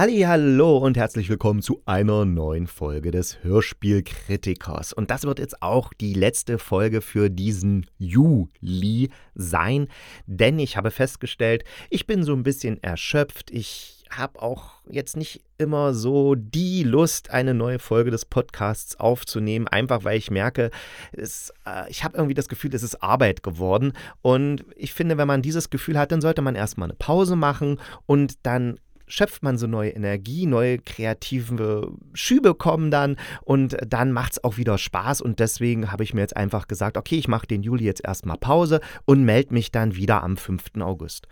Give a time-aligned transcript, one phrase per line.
[0.00, 4.94] Halli, hallo und herzlich willkommen zu einer neuen Folge des Hörspielkritikers.
[4.94, 9.88] Und das wird jetzt auch die letzte Folge für diesen Juli sein,
[10.24, 13.50] denn ich habe festgestellt, ich bin so ein bisschen erschöpft.
[13.50, 19.68] Ich habe auch jetzt nicht immer so die Lust, eine neue Folge des Podcasts aufzunehmen,
[19.68, 20.70] einfach weil ich merke,
[21.12, 23.92] es, äh, ich habe irgendwie das Gefühl, es ist Arbeit geworden.
[24.22, 27.78] Und ich finde, wenn man dieses Gefühl hat, dann sollte man erstmal eine Pause machen
[28.06, 28.80] und dann
[29.10, 34.56] schöpft man so neue Energie, neue kreative Schübe kommen dann und dann macht es auch
[34.56, 37.84] wieder Spaß und deswegen habe ich mir jetzt einfach gesagt, okay, ich mache den Juli
[37.84, 40.76] jetzt erstmal Pause und melde mich dann wieder am 5.
[40.80, 41.26] August.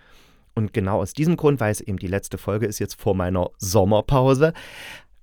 [0.54, 3.50] Und genau aus diesem Grund, weil es eben die letzte Folge ist jetzt vor meiner
[3.58, 4.52] Sommerpause,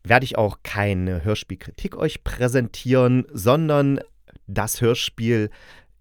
[0.03, 3.99] werde ich auch keine Hörspielkritik euch präsentieren, sondern
[4.47, 5.49] das Hörspiel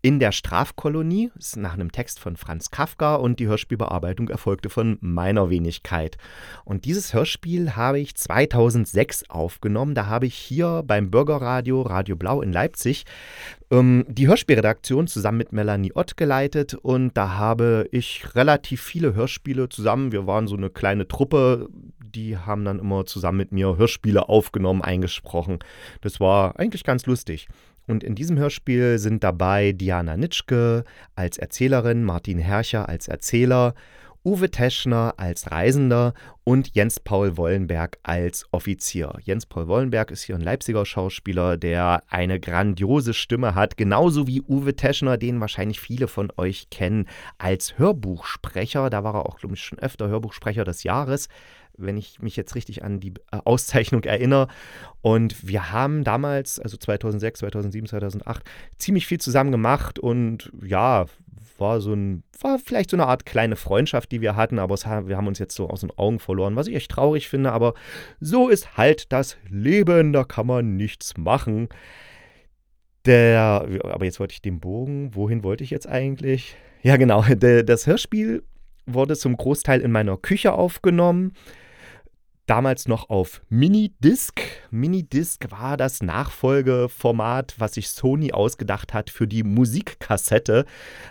[0.04, 4.98] in der Strafkolonie, ist nach einem Text von Franz Kafka und die Hörspielbearbeitung erfolgte von
[5.00, 6.18] meiner Wenigkeit.
[6.66, 9.94] Und dieses Hörspiel habe ich 2006 aufgenommen.
[9.94, 13.06] Da habe ich hier beim Bürgerradio Radio Blau in Leipzig
[13.70, 19.70] ähm, die Hörspielredaktion zusammen mit Melanie Ott geleitet und da habe ich relativ viele Hörspiele
[19.70, 20.12] zusammen.
[20.12, 24.82] Wir waren so eine kleine Truppe, die haben dann immer zusammen mit mir Hörspiele aufgenommen,
[24.82, 25.60] eingesprochen.
[26.02, 27.48] Das war eigentlich ganz lustig.
[27.86, 33.74] Und in diesem Hörspiel sind dabei Diana Nitschke als Erzählerin, Martin Herrscher als Erzähler,
[34.26, 39.18] Uwe Teschner als Reisender und Jens Paul Wollenberg als Offizier.
[39.22, 44.40] Jens Paul Wollenberg ist hier ein Leipziger Schauspieler, der eine grandiose Stimme hat, genauso wie
[44.40, 48.88] Uwe Teschner, den wahrscheinlich viele von euch kennen als Hörbuchsprecher.
[48.88, 51.28] Da war er auch, glaube ich, schon öfter Hörbuchsprecher des Jahres
[51.76, 54.48] wenn ich mich jetzt richtig an die äh, Auszeichnung erinnere.
[55.02, 58.44] Und wir haben damals, also 2006, 2007, 2008,
[58.78, 61.06] ziemlich viel zusammen gemacht und ja,
[61.58, 65.08] war so ein, war vielleicht so eine Art kleine Freundschaft, die wir hatten, aber haben,
[65.08, 67.74] wir haben uns jetzt so aus den Augen verloren, was ich echt traurig finde, aber
[68.20, 71.68] so ist halt das Leben, da kann man nichts machen.
[73.04, 76.56] Der, aber jetzt wollte ich den Bogen, wohin wollte ich jetzt eigentlich?
[76.82, 78.42] Ja, genau, der, das Hörspiel
[78.86, 81.32] wurde zum Großteil in meiner Küche aufgenommen
[82.46, 84.40] damals noch auf Minidisc.
[84.70, 90.64] Minidisc war das Nachfolgeformat, was sich Sony ausgedacht hat für die Musikkassette.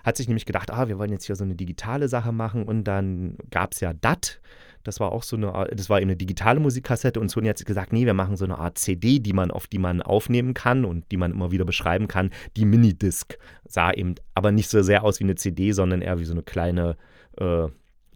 [0.03, 2.83] Hat sich nämlich gedacht, ah, wir wollen jetzt hier so eine digitale Sache machen und
[2.83, 4.41] dann gab es ja DAT.
[4.83, 7.93] Das war auch so eine, das war eben eine digitale Musikkassette und Sony hat gesagt,
[7.93, 11.09] nee, wir machen so eine Art CD, die man auf die man aufnehmen kann und
[11.11, 12.31] die man immer wieder beschreiben kann.
[12.57, 16.25] Die Minidisc sah eben aber nicht so sehr aus wie eine CD, sondern eher wie
[16.25, 16.97] so eine kleine
[17.37, 17.67] äh,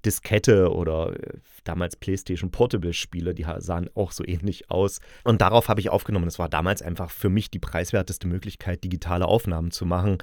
[0.05, 4.99] Diskette oder äh, damals PlayStation Portable Spiele, die sahen auch so ähnlich aus.
[5.23, 6.25] Und darauf habe ich aufgenommen.
[6.25, 10.17] Das war damals einfach für mich die preiswerteste Möglichkeit, digitale Aufnahmen zu machen,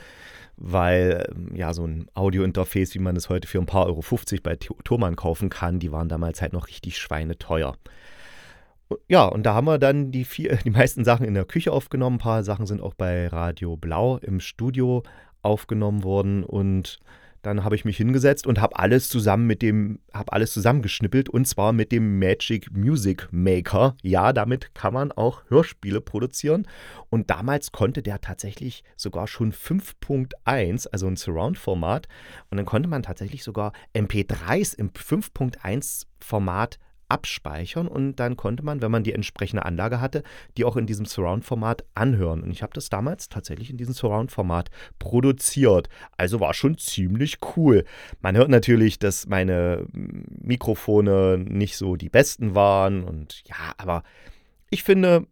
[0.57, 4.43] weil ähm, ja so ein Audio-Interface, wie man es heute für ein paar Euro 50
[4.43, 7.77] bei Thomann kaufen kann, die waren damals halt noch richtig schweineteuer.
[9.09, 12.17] Ja, und da haben wir dann die, vier, die meisten Sachen in der Küche aufgenommen.
[12.17, 15.03] Ein paar Sachen sind auch bei Radio Blau im Studio
[15.43, 16.99] aufgenommen worden und
[17.45, 21.47] dann habe ich mich hingesetzt und habe alles zusammen mit dem, habe alles zusammengeschnippelt und
[21.47, 23.97] zwar mit dem Magic Music Maker.
[24.03, 26.67] Ja, damit kann man auch Hörspiele produzieren.
[27.11, 32.09] Und damals konnte der tatsächlich sogar schon 5.1, also ein Surround-Format.
[32.51, 36.79] Und dann konnte man tatsächlich sogar MP3s im 5.1 Format
[37.09, 40.23] abspeichern und dann konnte man, wenn man die entsprechende Anlage hatte,
[40.57, 42.43] die auch in diesem Surround-Format anhören.
[42.43, 45.89] Und ich habe das damals tatsächlich in diesem Surround-Format produziert.
[46.17, 47.85] Also war schon ziemlich cool.
[48.21, 54.03] Man hört natürlich, dass meine Mikrofone nicht so die besten waren und ja, aber
[54.71, 55.27] ich finde,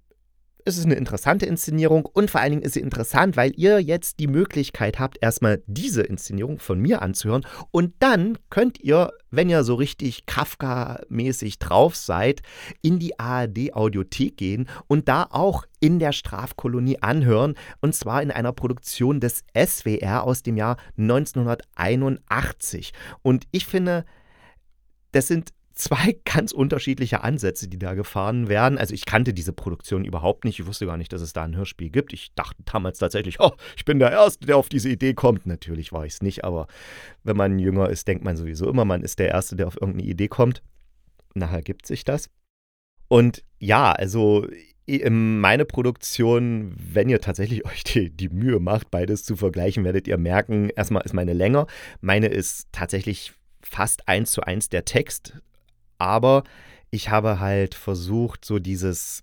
[0.65, 4.21] es ist eine interessante Inszenierung und vor allen Dingen ist sie interessant, weil ihr jetzt
[4.21, 9.65] die Möglichkeit habt, erstmal diese Inszenierung von mir anzuhören und dann könnt ihr, wenn ihr
[9.65, 12.43] so richtig Kafka-mäßig drauf seid,
[12.81, 18.53] in die ARD-Audiothek gehen und da auch in der Strafkolonie anhören und zwar in einer
[18.53, 22.93] Produktion des SWR aus dem Jahr 1981.
[23.23, 24.05] Und ich finde,
[25.13, 28.79] das sind zwei ganz unterschiedliche Ansätze, die da gefahren werden.
[28.79, 30.59] Also ich kannte diese Produktion überhaupt nicht.
[30.59, 32.13] Ich wusste gar nicht, dass es da ein Hörspiel gibt.
[32.13, 35.47] Ich dachte damals tatsächlich, oh, ich bin der Erste, der auf diese Idee kommt.
[35.47, 36.67] Natürlich war ich es nicht, aber
[37.25, 40.09] wenn man jünger ist, denkt man sowieso immer, man ist der Erste, der auf irgendeine
[40.09, 40.63] Idee kommt.
[41.35, 42.29] Nachher gibt sich das.
[43.09, 44.47] Und ja, also
[45.09, 50.19] meine Produktion, wenn ihr tatsächlich euch die, die, Mühe macht, beides zu vergleichen, werdet ihr
[50.19, 51.67] merken, erstmal ist meine länger.
[52.01, 53.33] Meine ist tatsächlich
[53.63, 55.41] fast eins zu eins der Text,
[56.03, 56.43] aber
[56.91, 59.23] ich habe halt versucht, so dieses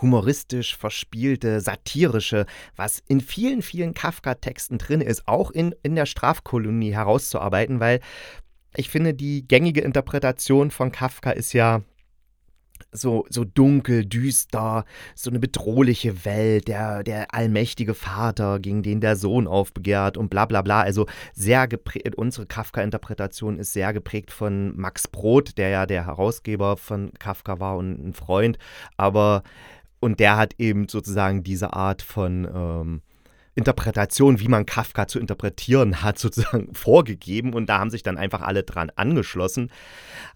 [0.00, 2.46] humoristisch verspielte, satirische,
[2.76, 8.00] was in vielen, vielen Kafka-Texten drin ist, auch in, in der Strafkolonie herauszuarbeiten, weil
[8.76, 11.80] ich finde, die gängige Interpretation von Kafka ist ja
[12.92, 19.16] so, so dunkel, düster, so eine bedrohliche Welt, der, der allmächtige Vater, gegen den der
[19.16, 20.80] Sohn aufbegehrt und bla bla bla.
[20.80, 26.76] Also sehr geprägt, unsere Kafka-Interpretation ist sehr geprägt von Max Brod, der ja der Herausgeber
[26.76, 28.58] von Kafka war und ein Freund,
[28.96, 29.42] aber
[30.00, 33.02] und der hat eben sozusagen diese Art von ähm,
[33.58, 38.40] Interpretation, wie man Kafka zu interpretieren hat, sozusagen vorgegeben und da haben sich dann einfach
[38.40, 39.70] alle dran angeschlossen.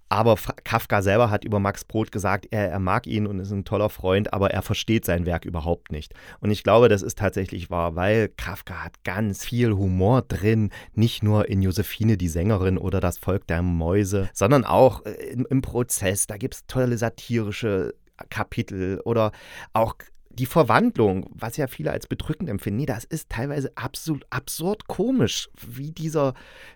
[0.08, 3.64] Aber Kafka selber hat über Max Brod gesagt, er, er, mag ihn und ist ein
[3.64, 6.12] toller Freund, aber er versteht sein Werk überhaupt nicht.
[6.40, 11.22] Und ich glaube, das ist tatsächlich wahr, weil Kafka hat ganz viel Humor drin, nicht
[11.22, 15.62] nur in Josephine die Sängerin oder das Volk der Mäuse, sondern auch äh, im, im
[15.62, 16.26] Prozess.
[16.26, 17.94] Da gibt es tolle satirische
[18.28, 19.32] Kapitel oder
[19.72, 19.94] auch
[20.38, 25.50] die Verwandlung, was ja viele als bedrückend empfinden, nee, das ist teilweise absolut absurd komisch,
[25.68, 26.34] wie dieser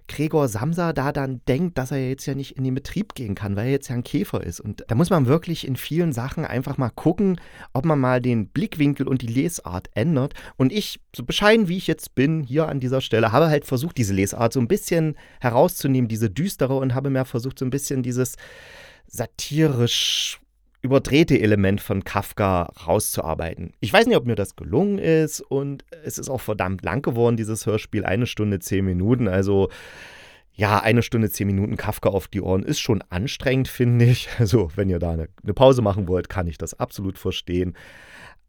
[0.08, 3.56] Gregor Samsa da dann denkt, dass er jetzt ja nicht in den Betrieb gehen kann,
[3.56, 4.60] weil er jetzt ja ein Käfer ist.
[4.60, 7.40] Und da muss man wirklich in vielen Sachen einfach mal gucken,
[7.72, 10.34] ob man mal den Blickwinkel und die Lesart ändert.
[10.56, 13.96] Und ich, so bescheiden wie ich jetzt bin, hier an dieser Stelle, habe halt versucht,
[13.96, 18.02] diese Lesart so ein bisschen herauszunehmen, diese düstere und habe mir versucht, so ein bisschen
[18.02, 18.36] dieses
[19.06, 20.40] satirisch
[20.86, 23.74] überdrehte Element von Kafka rauszuarbeiten.
[23.80, 27.36] Ich weiß nicht, ob mir das gelungen ist und es ist auch verdammt lang geworden,
[27.36, 28.04] dieses Hörspiel.
[28.04, 29.28] Eine Stunde, zehn Minuten.
[29.28, 29.68] Also
[30.54, 34.28] ja, eine Stunde, zehn Minuten Kafka auf die Ohren ist schon anstrengend, finde ich.
[34.38, 37.76] Also wenn ihr da eine, eine Pause machen wollt, kann ich das absolut verstehen.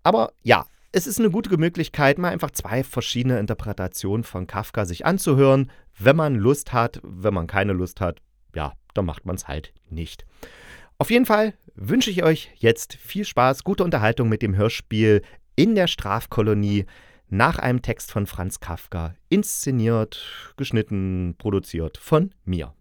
[0.04, 5.06] Aber ja, es ist eine gute Möglichkeit, mal einfach zwei verschiedene Interpretationen von Kafka sich
[5.06, 5.70] anzuhören.
[6.00, 8.20] Wenn man Lust hat, wenn man keine Lust hat,
[8.56, 10.26] ja, dann macht man es halt nicht.
[10.98, 15.22] Auf jeden Fall wünsche ich euch jetzt viel Spaß, gute Unterhaltung mit dem Hörspiel
[15.56, 16.86] in der Strafkolonie
[17.30, 22.74] nach einem Text von Franz Kafka, inszeniert, geschnitten, produziert von mir.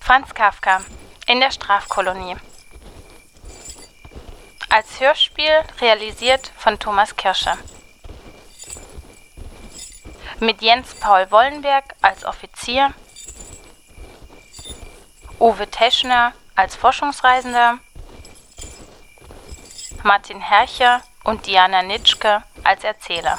[0.00, 0.80] Franz Kafka
[1.28, 2.36] in der Strafkolonie.
[4.70, 5.50] Als Hörspiel
[5.80, 7.52] realisiert von Thomas Kirsche
[10.40, 12.94] mit Jens Paul Wollenberg als Offizier,
[15.40, 17.78] Uwe Teschner als Forschungsreisender,
[20.02, 23.38] Martin Hercher und Diana Nitschke als Erzähler.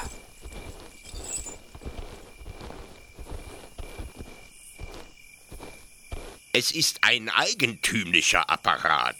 [6.52, 9.16] Es ist ein eigentümlicher Apparat.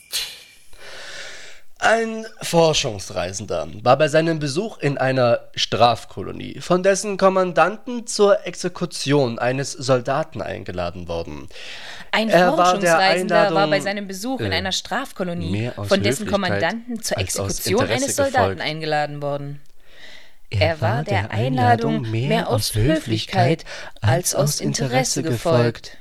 [1.83, 9.73] Ein Forschungsreisender war bei seinem Besuch in einer Strafkolonie von dessen Kommandanten zur Exekution eines
[9.73, 11.49] Soldaten eingeladen worden.
[12.11, 17.03] Ein er Forschungsreisender war, war, bei seinem Besuch in äh, einer Strafkolonie von dessen Kommandanten
[17.03, 18.61] zur Exekution eines Soldaten gefolgt.
[18.61, 19.63] eingeladen worden.
[20.51, 23.65] Er, er war der Einladung mehr aus Höflichkeit
[24.03, 25.97] als aus Interesse gefolgt.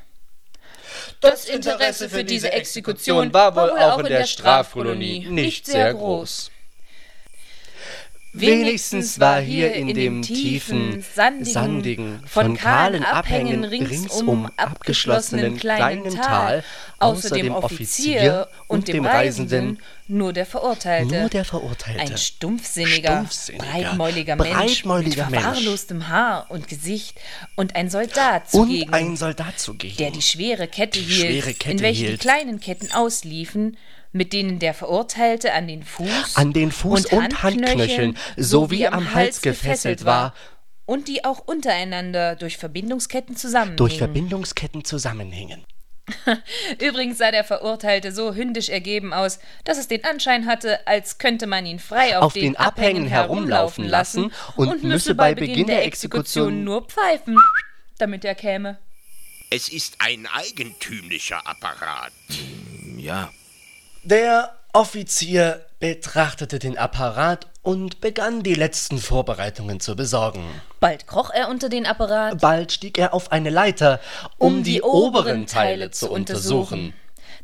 [1.21, 6.52] Das Interesse für diese Exekution war wohl auch in der Strafkolonie nicht sehr groß.
[8.40, 11.04] Wenigstens war hier in dem tiefen,
[11.42, 16.64] sandigen, von kahlen Abhängen ringsum abgeschlossenen kleinen Tal
[17.00, 19.80] außer dem Offizier und dem Reisenden
[20.10, 21.19] nur der Verurteilte.
[21.19, 22.00] Nur der Verurteilte.
[22.00, 27.19] Ein stumpfsinniger, stumpfsinniger breitmäuliger, breitmäuliger Mensch mit verwahrlostem Haar und Gesicht
[27.56, 28.88] und ein Soldat zugegen.
[28.88, 29.98] Und ein Soldat zugegen.
[29.98, 32.14] Der die schwere Kette hielt, schwere Kette in welche hielt.
[32.14, 33.78] die kleinen Ketten ausliefen,
[34.11, 39.13] mit denen der Verurteilte an den Fuß, an den Fuß und, und Handknöcheln sowie am
[39.13, 40.33] Hals gefesselt war
[40.85, 43.78] und die auch untereinander durch Verbindungsketten zusammenhingen.
[43.78, 45.63] Durch Verbindungsketten zusammenhingen.
[46.81, 51.45] Übrigens sah der Verurteilte so hündisch ergeben aus, dass es den Anschein hatte, als könnte
[51.45, 55.68] man ihn frei auf, auf den, den Abhängen herumlaufen lassen und, und müsse bei Beginn
[55.68, 57.37] der Exekution nur pfeifen,
[57.99, 58.80] damit er käme.
[59.51, 62.13] Es ist ein eigentümlicher Apparat.
[62.97, 63.31] Ja.
[64.03, 70.44] Der Offizier betrachtete den Apparat und begann die letzten Vorbereitungen zu besorgen.
[70.79, 72.39] Bald kroch er unter den Apparat.
[72.39, 73.99] Bald stieg er auf eine Leiter,
[74.37, 76.94] um, um die, die, oberen Teile zu untersuchen.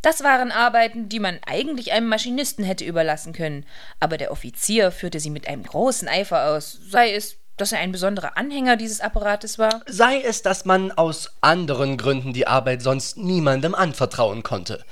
[0.01, 3.65] Das waren Arbeiten, die man eigentlich einem Maschinisten hätte überlassen können,
[3.99, 7.93] aber der Offizier führte sie mit einem großen Eifer aus, sei es dass er ein
[7.93, 9.81] besonderer Anhänger dieses Apparates war?
[9.87, 14.83] Sei es, dass man aus anderen Gründen die Arbeit sonst niemandem anvertrauen konnte.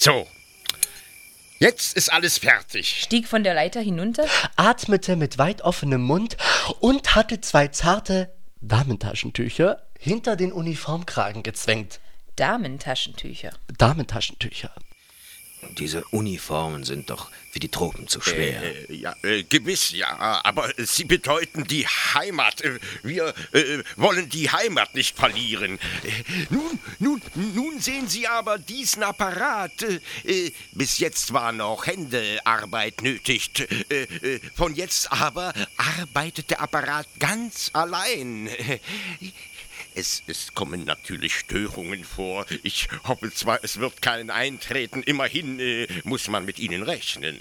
[0.00, 0.28] So.
[1.58, 3.02] Jetzt ist alles fertig.
[3.02, 6.36] Stieg von der Leiter hinunter, atmete mit weit offenem Mund
[6.78, 11.98] und hatte zwei zarte Damentaschentücher hinter den Uniformkragen gezwängt.
[12.36, 13.50] Damentaschentücher.
[13.76, 14.70] Damentaschentücher.
[15.78, 18.62] Diese Uniformen sind doch für die Tropen zu schwer.
[18.62, 22.60] Äh, ja, äh, gewiss ja, aber sie bedeuten die Heimat.
[22.60, 25.78] Äh, wir äh, wollen die Heimat nicht verlieren.
[26.04, 26.10] Äh,
[26.50, 27.22] nun, nun,
[27.54, 29.82] nun sehen Sie aber diesen Apparat.
[30.24, 33.50] Äh, bis jetzt war noch Händearbeit nötig.
[34.54, 35.52] von jetzt aber
[35.98, 38.48] arbeitet der Apparat ganz allein.
[39.98, 42.46] Es, es, kommen natürlich Störungen vor.
[42.62, 45.02] Ich hoffe zwar, es wird kein eintreten.
[45.02, 47.36] Immerhin äh, muss man mit ihnen rechnen.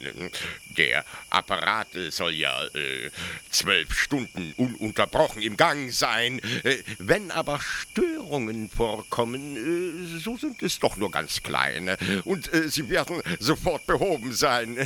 [0.69, 3.11] Der Apparat soll ja äh,
[3.51, 6.41] zwölf Stunden ununterbrochen im Gang sein.
[6.63, 11.95] Äh, wenn aber Störungen vorkommen, äh, so sind es doch nur ganz kleine.
[12.23, 14.77] Und äh, sie werden sofort behoben sein.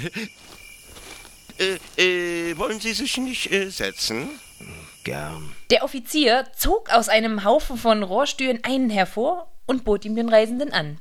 [2.58, 4.30] wollen Sie sich nicht setzen?
[5.04, 5.56] Gern.
[5.70, 10.74] Der Offizier zog aus einem Haufen von Rohrstühlen einen hervor und bot ihm den Reisenden
[10.74, 11.00] an.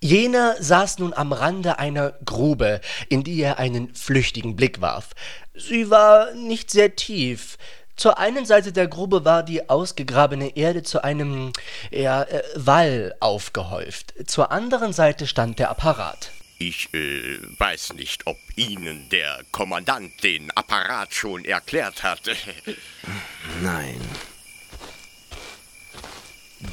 [0.00, 5.10] Jener saß nun am Rande einer Grube, in die er einen flüchtigen Blick warf.
[5.54, 7.56] Sie war nicht sehr tief.
[7.96, 11.52] Zur einen Seite der Grube war die ausgegrabene Erde zu einem
[11.90, 14.14] ja, äh, Wall aufgehäuft.
[14.26, 16.32] Zur anderen Seite stand der Apparat.
[16.66, 22.22] Ich äh, weiß nicht, ob Ihnen der Kommandant den Apparat schon erklärt hat.
[23.62, 24.00] Nein.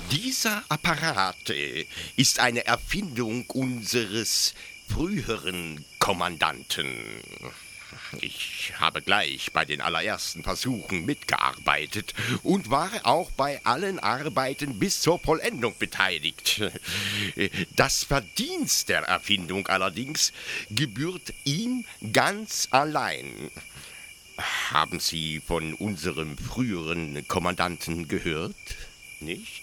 [0.09, 4.53] Dieser Apparat äh, ist eine Erfindung unseres
[4.87, 6.87] früheren Kommandanten.
[8.19, 12.13] Ich habe gleich bei den allerersten Versuchen mitgearbeitet
[12.43, 16.61] und war auch bei allen Arbeiten bis zur Vollendung beteiligt.
[17.75, 20.33] Das Verdienst der Erfindung allerdings
[20.69, 23.49] gebührt ihm ganz allein.
[24.71, 28.55] Haben Sie von unserem früheren Kommandanten gehört?
[29.19, 29.60] Nicht?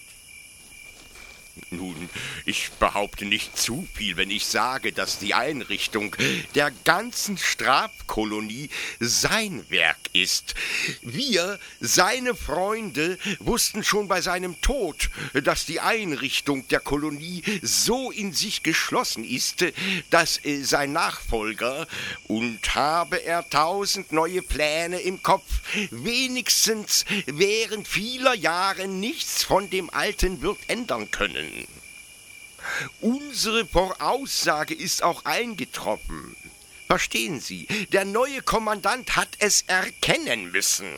[1.71, 2.09] Nun,
[2.45, 6.15] ich behaupte nicht zu viel, wenn ich sage, dass die Einrichtung
[6.55, 10.55] der ganzen Strafkolonie sein Werk ist.
[11.01, 15.09] Wir, seine Freunde, wussten schon bei seinem Tod,
[15.43, 19.65] dass die Einrichtung der Kolonie so in sich geschlossen ist,
[20.09, 21.87] dass sein Nachfolger,
[22.27, 25.61] und habe er tausend neue Pläne im Kopf,
[25.91, 31.48] wenigstens während vieler Jahre nichts von dem Alten wird ändern können.
[33.01, 36.35] Unsere Voraussage ist auch eingetroffen.
[36.87, 40.89] Verstehen Sie, der neue Kommandant hat es erkennen müssen.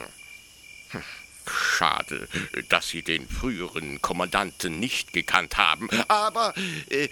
[0.92, 1.04] Hm,
[1.46, 2.30] schade,
[2.70, 5.90] dass Sie den früheren Kommandanten nicht gekannt haben.
[6.08, 6.54] Aber
[6.90, 7.10] äh,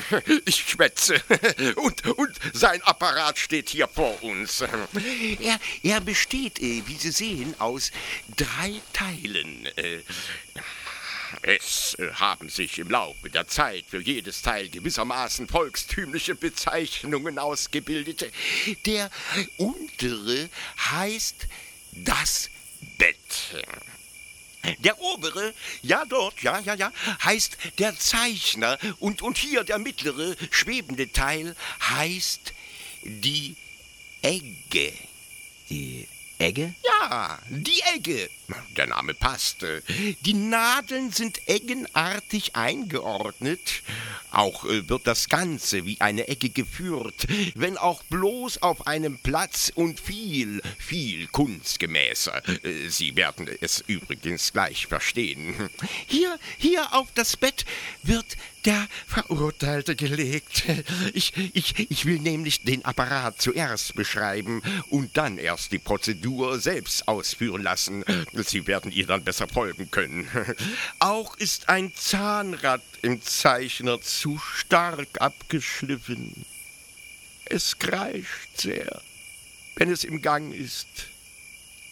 [0.46, 1.22] ich schwätze.
[1.76, 4.62] Und, und sein Apparat steht hier vor uns.
[4.62, 7.90] Er, er besteht, äh, wie Sie sehen, aus
[8.36, 9.68] drei Teilen.
[11.42, 18.30] Es äh, haben sich im Laufe der Zeit für jedes Teil gewissermaßen volkstümliche Bezeichnungen ausgebildet.
[18.86, 19.10] Der
[19.56, 20.48] untere
[20.90, 21.46] heißt
[21.92, 22.50] das
[22.98, 23.16] Bett.
[24.78, 26.90] Der obere, ja dort, ja, ja, ja,
[27.22, 32.54] heißt der Zeichner und, und hier der mittlere, schwebende Teil heißt
[33.02, 33.56] die
[34.22, 34.92] Egge.
[35.68, 36.74] Die Egge?
[36.82, 38.30] Ja, die Egge.
[38.76, 39.82] Der Name passte.
[40.20, 43.82] Die Nadeln sind eggenartig eingeordnet.
[44.30, 49.70] Auch äh, wird das Ganze wie eine Egge geführt, wenn auch bloß auf einem Platz
[49.74, 52.42] und viel, viel kunstgemäßer.
[52.64, 55.70] Äh, Sie werden es übrigens gleich verstehen.
[56.06, 57.64] Hier, hier auf das Bett
[58.02, 60.64] wird der Verurteilte gelegt.
[61.12, 67.06] Ich, ich, ich will nämlich den Apparat zuerst beschreiben und dann erst die Prozedur selbst
[67.06, 68.04] ausführen lassen.
[68.42, 70.28] Sie werden ihr dann besser folgen können.
[70.98, 76.44] Auch ist ein Zahnrad im Zeichner zu stark abgeschliffen.
[77.44, 79.00] Es kreischt sehr,
[79.76, 80.88] wenn es im Gang ist.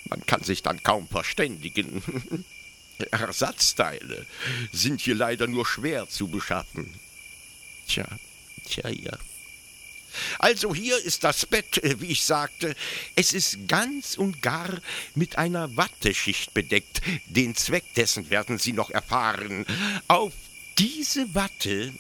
[0.08, 2.44] Man kann sich dann kaum verständigen.
[3.10, 4.26] Ersatzteile
[4.72, 6.92] sind hier leider nur schwer zu beschaffen.
[7.88, 8.06] Tja,
[8.66, 9.18] tja, ja.
[10.38, 12.74] Also hier ist das Bett, äh, wie ich sagte.
[13.16, 14.70] Es ist ganz und gar
[15.14, 17.00] mit einer Watteschicht bedeckt.
[17.26, 19.66] Den Zweck dessen werden Sie noch erfahren.
[20.08, 20.32] Auf
[20.78, 21.92] diese Watte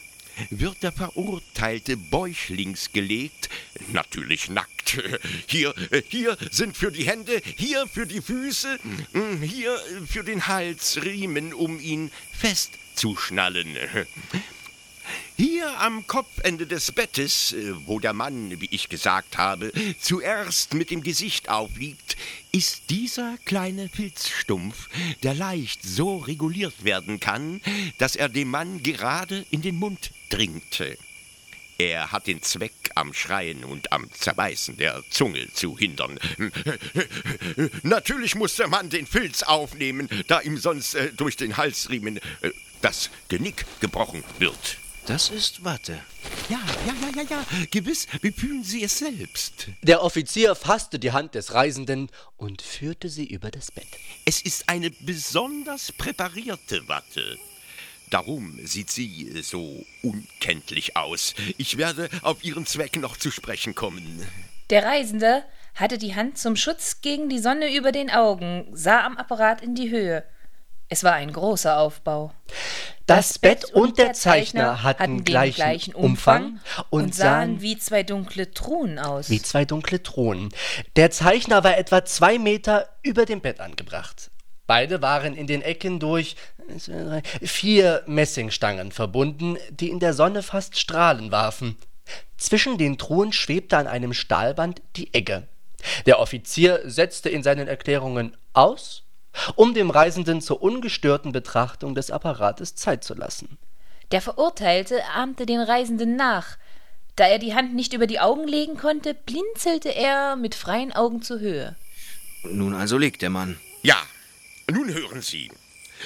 [0.50, 3.48] wird der Verurteilte bäuchlings gelegt,
[3.92, 4.70] natürlich nackt.
[5.46, 5.74] Hier,
[6.08, 8.78] hier sind für die Hände, hier für die Füße,
[9.12, 13.76] hm, hier für den Hals Riemen, um ihn festzuschnallen.
[15.36, 20.90] Hier am Kopfende des Bettes, äh, wo der Mann, wie ich gesagt habe, zuerst mit
[20.90, 22.16] dem Gesicht aufliegt,
[22.52, 24.88] ist dieser kleine Filzstumpf,
[25.22, 27.60] der leicht so reguliert werden kann,
[27.98, 30.82] dass er dem Mann gerade in den Mund dringt.
[31.78, 36.20] Er hat den Zweck, am Schreien und am Zerbeißen der Zunge zu hindern.
[37.82, 42.50] Natürlich muss der Mann den Filz aufnehmen, da ihm sonst äh, durch den Halsriemen äh,
[42.82, 44.78] das Genick gebrochen wird.
[45.06, 45.98] Das ist Watte.
[46.48, 48.06] Ja, ja, ja, ja, ja, gewiss.
[48.20, 49.66] Wie fühlen Sie es selbst?
[49.82, 53.88] Der Offizier fasste die Hand des Reisenden und führte sie über das Bett.
[54.24, 57.36] Es ist eine besonders präparierte Watte.
[58.10, 61.34] Darum sieht sie so unkenntlich aus.
[61.58, 64.24] Ich werde auf Ihren Zweck noch zu sprechen kommen.
[64.70, 65.42] Der Reisende
[65.74, 69.74] hatte die Hand zum Schutz gegen die Sonne über den Augen, sah am Apparat in
[69.74, 70.24] die Höhe.
[70.92, 72.34] Es war ein großer Aufbau.
[73.06, 78.98] Das, Bett und der Zeichner hatten gleichen, gleichen Umfang und sahen wie zwei dunkle Thronen
[78.98, 79.30] aus.
[79.30, 80.50] Wie zwei dunkle Thronen.
[80.96, 84.30] Der Zeichner war etwa zwei Meter über dem Bett angebracht.
[84.66, 86.36] Beide waren in den Ecken durch
[87.40, 91.78] vier Messingstangen verbunden, die in der Sonne fast Strahlen warfen.
[92.36, 95.48] Zwischen den Truhen schwebte an einem Stahlband die Egge.
[96.04, 99.04] Der Offizier setzte in seinen Erklärungen aus
[99.56, 103.58] um dem Reisenden zur ungestörten Betrachtung des Apparates Zeit zu lassen.
[104.10, 106.58] Der Verurteilte ahmte den Reisenden nach.
[107.16, 111.22] Da er die Hand nicht über die Augen legen konnte, blinzelte er mit freien Augen
[111.22, 111.76] zur Höhe.
[112.44, 113.58] Nun also liegt der Mann.
[113.82, 113.96] Ja,
[114.70, 115.50] nun hören Sie.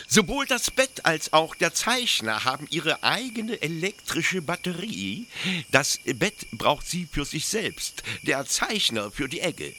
[0.09, 5.27] Sowohl das Bett als auch der Zeichner haben ihre eigene elektrische Batterie.
[5.73, 9.73] Das Bett braucht sie für sich selbst, der Zeichner für die Egge.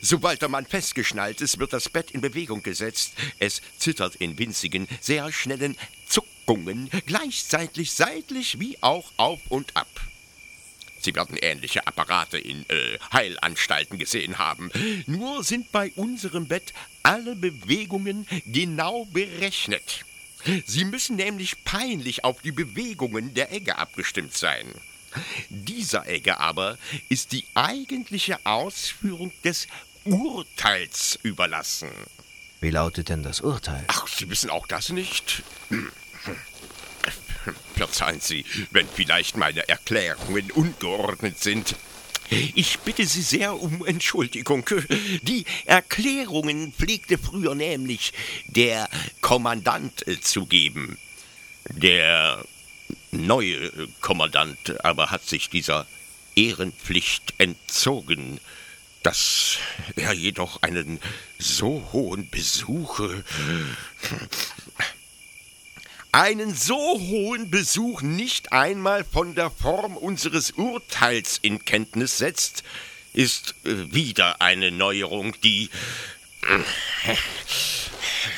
[0.00, 3.14] Sobald der Mann festgeschnallt ist, wird das Bett in Bewegung gesetzt.
[3.38, 9.88] Es zittert in winzigen, sehr schnellen Zuckungen, gleichzeitig seitlich wie auch auf und ab.
[11.02, 14.70] Sie werden ähnliche Apparate in äh, Heilanstalten gesehen haben.
[15.06, 20.04] Nur sind bei unserem Bett alle Bewegungen genau berechnet.
[20.66, 24.66] Sie müssen nämlich peinlich auf die Bewegungen der Egge abgestimmt sein.
[25.48, 29.66] Dieser Egge aber ist die eigentliche Ausführung des
[30.04, 31.90] Urteils überlassen.
[32.60, 33.84] Wie lautet denn das Urteil?
[33.88, 35.42] Ach, Sie wissen auch das nicht?
[37.74, 41.74] Verzeihen Sie, wenn vielleicht meine Erklärungen ungeordnet sind.
[42.54, 44.64] Ich bitte Sie sehr um Entschuldigung.
[45.22, 48.12] Die Erklärungen pflegte früher nämlich
[48.46, 48.88] der
[49.20, 50.98] Kommandant zu geben.
[51.68, 52.44] Der
[53.12, 53.70] neue
[54.00, 55.86] Kommandant aber hat sich dieser
[56.34, 58.40] Ehrenpflicht entzogen,
[59.02, 59.58] dass
[59.96, 61.00] er jedoch einen
[61.38, 63.00] so hohen Besuch
[66.12, 72.62] einen so hohen Besuch nicht einmal von der Form unseres Urteils in Kenntnis setzt,
[73.14, 75.70] ist äh, wieder eine Neuerung, die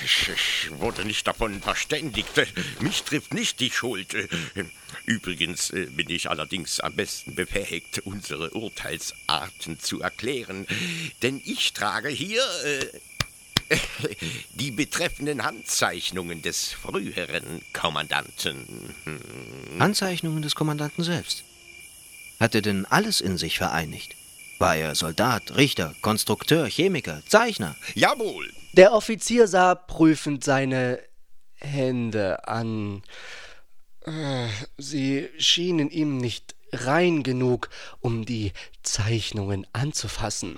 [0.04, 2.28] ich wurde nicht davon verständigt.
[2.80, 4.14] Mich trifft nicht die Schuld.
[5.06, 10.66] Übrigens äh, bin ich allerdings am besten befähigt, unsere Urteilsarten zu erklären.
[11.22, 12.86] Denn ich trage hier äh,
[14.54, 18.94] die betreffenden Handzeichnungen des früheren Kommandanten.
[19.78, 21.44] Handzeichnungen des Kommandanten selbst?
[22.40, 24.16] Hat er denn alles in sich vereinigt?
[24.58, 27.76] War er Soldat, Richter, Konstrukteur, Chemiker, Zeichner?
[27.94, 28.52] Jawohl.
[28.76, 31.00] Der Offizier sah prüfend seine
[31.54, 33.02] Hände an.
[34.76, 40.56] Sie schienen ihm nicht rein genug, um die Zeichnungen anzufassen.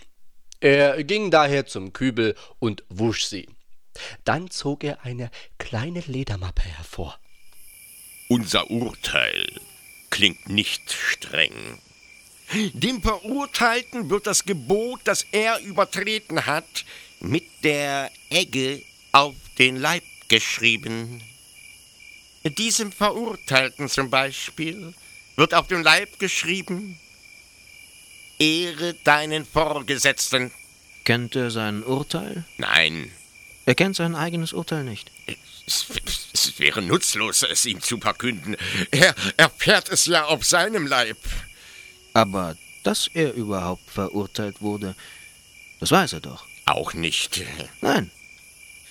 [0.61, 3.51] Er ging daher zum Kübel und wusch sie.
[4.25, 7.19] Dann zog er eine kleine Ledermappe hervor.
[8.31, 9.47] Unser Urteil
[10.09, 11.53] klingt nicht streng.
[12.73, 16.87] Dem Verurteilten wird das Gebot, das er übertreten hat,
[17.21, 21.23] mit der Egge auf den Leib geschrieben.
[22.45, 24.95] Diesem Verurteilten zum Beispiel
[25.37, 26.99] wird auf dem Leib geschrieben,
[28.39, 30.53] Ehre deinen Vorgesetzten.
[31.05, 32.45] Kennt er sein Urteil?
[32.59, 33.11] Nein.
[33.65, 35.11] Er kennt sein eigenes Urteil nicht.
[35.67, 35.87] Es,
[36.33, 38.57] es wäre nutzlos, es ihm zu verkünden.
[38.91, 41.19] Er erfährt es ja auf seinem Leib.
[42.13, 44.95] Aber dass er überhaupt verurteilt wurde,
[45.81, 46.47] das weiß er doch.
[46.67, 47.43] Auch nicht.
[47.81, 48.11] Nein.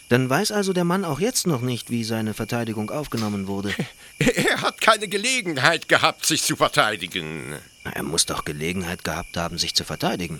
[0.09, 3.73] Dann weiß also der Mann auch jetzt noch nicht, wie seine Verteidigung aufgenommen wurde.
[4.19, 7.55] Er hat keine Gelegenheit gehabt, sich zu verteidigen.
[7.83, 10.39] Er muss doch Gelegenheit gehabt haben, sich zu verteidigen.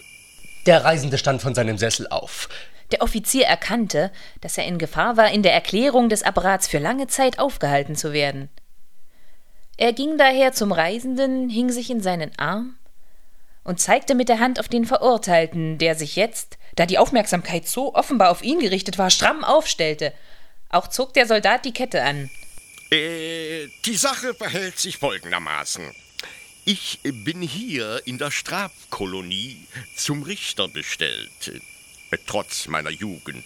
[0.65, 2.47] Der Reisende stand von seinem Sessel auf.
[2.91, 7.07] Der Offizier erkannte, dass er in Gefahr war, in der Erklärung des Apparats für lange
[7.07, 8.49] Zeit aufgehalten zu werden.
[9.77, 12.77] Er ging daher zum Reisenden, hing sich in seinen Arm
[13.63, 17.93] und zeigte mit der Hand auf den Verurteilten, der sich jetzt, da die Aufmerksamkeit so
[17.95, 20.13] offenbar auf ihn gerichtet war, stramm aufstellte.
[20.69, 22.29] Auch zog der Soldat die Kette an.
[22.91, 25.93] Äh, die Sache verhält sich folgendermaßen.
[26.65, 31.61] Ich bin hier in der Strafkolonie zum Richter bestellt.
[32.27, 33.43] Trotz meiner Jugend,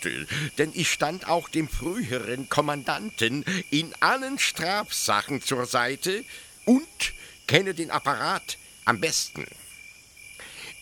[0.57, 6.23] denn ich stand auch dem früheren Kommandanten in allen Strafsachen zur Seite
[6.65, 7.13] und
[7.47, 9.47] kenne den Apparat am besten.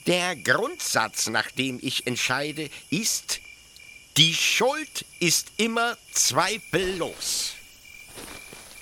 [0.08, 3.42] Der Grundsatz, nach dem ich entscheide, ist,
[4.16, 7.54] die Schuld ist immer zweifellos.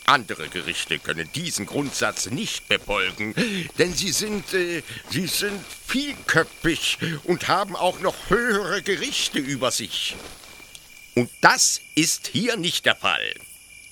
[0.06, 3.34] Andere Gerichte können diesen Grundsatz nicht befolgen,
[3.80, 10.16] denn sie sind, äh, sie sind vielköpfig und haben auch noch höhere Gerichte über sich.
[11.16, 13.34] Und das ist hier nicht der Fall.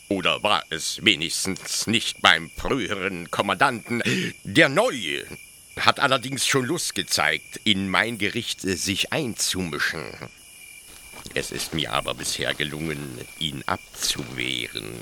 [0.07, 4.03] Oder war es wenigstens nicht beim früheren Kommandanten?
[4.43, 5.25] Der Neue
[5.77, 10.05] hat allerdings schon Lust gezeigt, in mein Gericht sich einzumischen.
[11.33, 14.93] Es ist mir aber bisher gelungen, ihn abzuwehren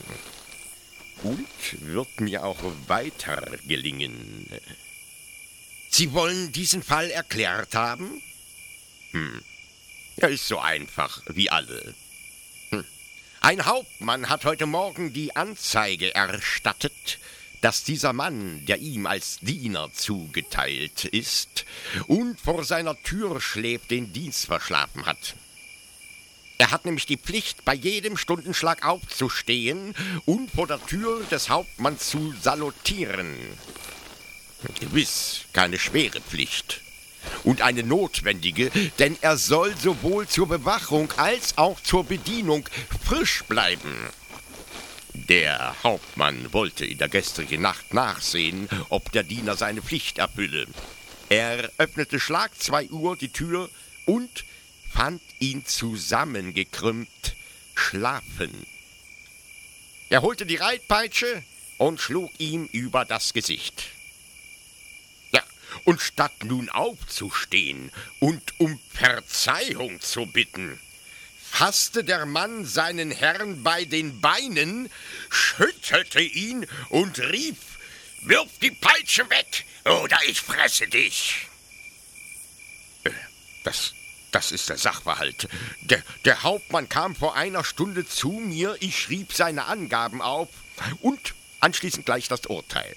[1.24, 1.48] und
[1.82, 4.48] wird mir auch weiter gelingen.
[5.90, 8.22] Sie wollen diesen Fall erklärt haben?
[9.12, 9.42] Hm.
[10.18, 11.94] Er ist so einfach wie alle.
[12.70, 12.86] Hm.
[13.42, 17.20] Ein Hauptmann hat heute Morgen die Anzeige erstattet,
[17.62, 21.66] dass dieser Mann, der ihm als Diener zugeteilt ist
[22.08, 25.36] und vor seiner Tür schläft, den Dienst verschlafen hat.
[26.58, 29.96] Er hat nämlich die Pflicht, bei jedem Stundenschlag aufzustehen
[30.26, 33.36] und vor der Tür des Hauptmanns zu salutieren.
[34.80, 36.82] Gewiss keine schwere Pflicht.
[37.44, 42.68] Und eine notwendige, denn er soll sowohl zur Bewachung als auch zur Bedienung
[43.06, 43.96] frisch bleiben.
[45.14, 50.68] Der Hauptmann wollte in der gestrigen Nacht nachsehen, ob der Diener seine Pflicht erfülle.
[51.30, 53.70] Er öffnete Schlag zwei Uhr die Tür
[54.06, 54.46] und
[54.90, 57.36] fand ihn zusammengekrümmt
[57.76, 58.66] schlafen.
[60.10, 61.44] Er holte die Reitpeitsche
[61.78, 63.88] und schlug ihm über das Gesicht.
[65.32, 65.44] Ja,
[65.86, 70.80] und statt nun aufzustehen und um Verzeihung zu bitten,
[71.52, 74.90] fasste der Mann seinen Herrn bei den Beinen,
[75.30, 77.58] schüttelte ihn und rief,
[78.24, 81.48] Wirf die Peitsche weg, oder ich fresse dich.
[83.64, 83.94] Das
[84.32, 85.50] das ist der Sachverhalt.
[85.82, 90.48] Der, der Hauptmann kam vor einer Stunde zu mir, ich schrieb seine Angaben auf
[91.02, 92.96] und anschließend gleich das Urteil.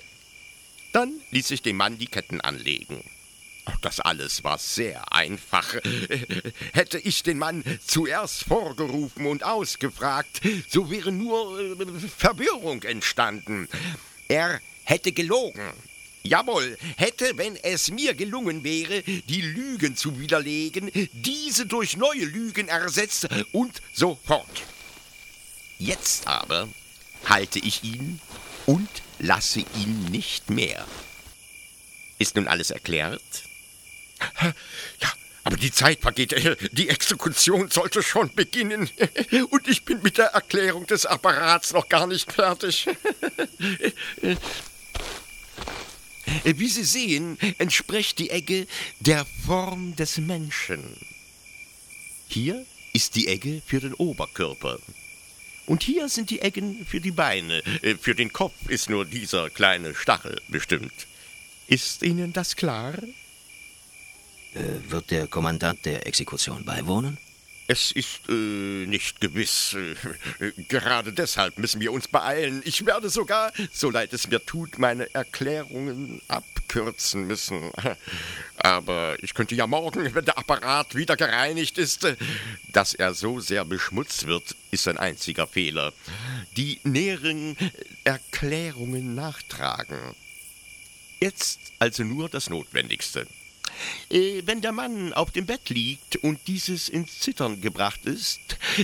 [0.92, 3.02] Dann ließ ich dem Mann die Ketten anlegen.
[3.80, 5.74] Das alles war sehr einfach.
[6.72, 13.68] Hätte ich den Mann zuerst vorgerufen und ausgefragt, so wäre nur äh, Verwirrung entstanden.
[14.28, 15.72] Er hätte gelogen.
[16.22, 22.68] Jawohl, hätte, wenn es mir gelungen wäre, die Lügen zu widerlegen, diese durch neue Lügen
[22.68, 24.62] ersetzt und so fort.
[25.78, 26.68] Jetzt aber
[27.26, 28.20] halte ich ihn
[28.64, 30.86] und lasse ihn nicht mehr.
[32.18, 33.20] Ist nun alles erklärt?
[35.00, 35.12] Ja,
[35.44, 36.34] aber die Zeit vergeht.
[36.72, 38.90] Die Exekution sollte schon beginnen.
[39.50, 42.88] Und ich bin mit der Erklärung des Apparats noch gar nicht fertig.
[46.44, 48.66] Äh, wie Sie sehen, entspricht die Egge
[49.00, 50.82] der Form des Menschen.
[52.28, 54.78] Hier ist die Egge für den Oberkörper.
[55.66, 57.62] Und hier sind die Eggen für die Beine.
[57.82, 60.92] Äh, für den Kopf ist nur dieser kleine Stachel bestimmt.
[61.66, 62.94] Ist Ihnen das klar?
[64.54, 67.18] Äh, wird der Kommandant der Exekution beiwohnen?
[67.66, 69.74] Es ist äh, nicht gewiss.
[70.38, 72.62] Äh, gerade deshalb müssen wir uns beeilen.
[72.64, 77.70] Ich werde sogar, so leid es mir tut, meine Erklärungen abkürzen müssen.
[78.58, 82.06] Aber ich könnte ja morgen, wenn der Apparat wieder gereinigt ist,
[82.68, 85.92] dass er so sehr beschmutzt wird, ist ein einziger Fehler.
[86.56, 87.56] Die näheren
[88.04, 89.98] Erklärungen nachtragen.
[91.20, 93.26] Jetzt also nur das Notwendigste.
[94.10, 98.40] Äh, wenn der Mann auf dem Bett liegt und dieses ins Zittern gebracht ist,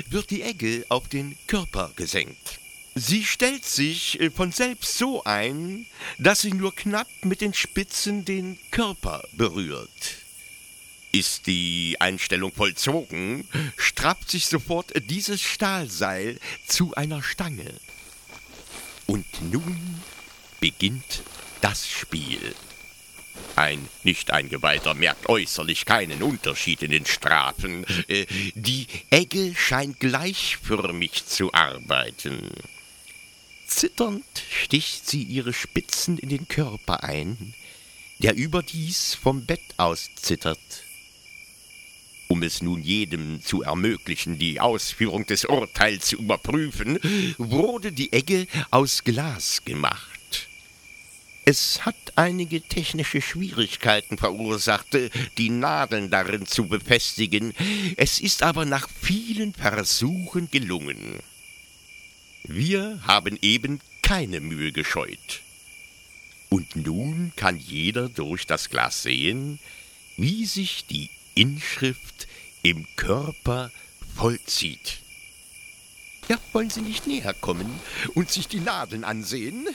[0.08, 2.60] wird die Egge auf den Körper gesenkt.
[2.94, 5.86] Sie stellt sich äh, von selbst so ein,
[6.18, 9.88] dass sie nur knapp mit den Spitzen den Körper berührt.
[11.12, 17.74] Ist die Einstellung vollzogen, strappt sich sofort dieses Stahlseil zu einer Stange.
[19.06, 20.00] Und nun
[20.60, 21.22] beginnt
[21.60, 22.54] das Spiel.
[23.56, 27.84] Ein Nicht-Eingeweihter merkt äußerlich keinen Unterschied in den Strafen.
[28.08, 32.50] Äh, die Egge scheint gleichförmig zu arbeiten.
[33.66, 37.54] Zitternd sticht sie ihre Spitzen in den Körper ein,
[38.18, 40.58] der überdies vom Bett aus zittert.
[42.28, 47.00] Um es nun jedem zu ermöglichen, die Ausführung des Urteils zu überprüfen,
[47.38, 50.19] wurde die Egge aus Glas gemacht.
[51.50, 54.96] Es hat einige technische Schwierigkeiten verursacht,
[55.36, 57.54] die Nadeln darin zu befestigen.
[57.96, 61.18] Es ist aber nach vielen Versuchen gelungen.
[62.44, 65.40] Wir haben eben keine Mühe gescheut.
[66.50, 69.58] Und nun kann jeder durch das Glas sehen,
[70.16, 72.28] wie sich die Inschrift
[72.62, 73.72] im Körper
[74.14, 74.98] vollzieht.
[76.28, 77.80] Ja, wollen Sie nicht näher kommen
[78.14, 79.66] und sich die Nadeln ansehen?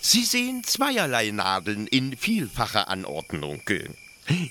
[0.00, 3.62] Sie sehen zweierlei Nadeln in vielfacher Anordnung.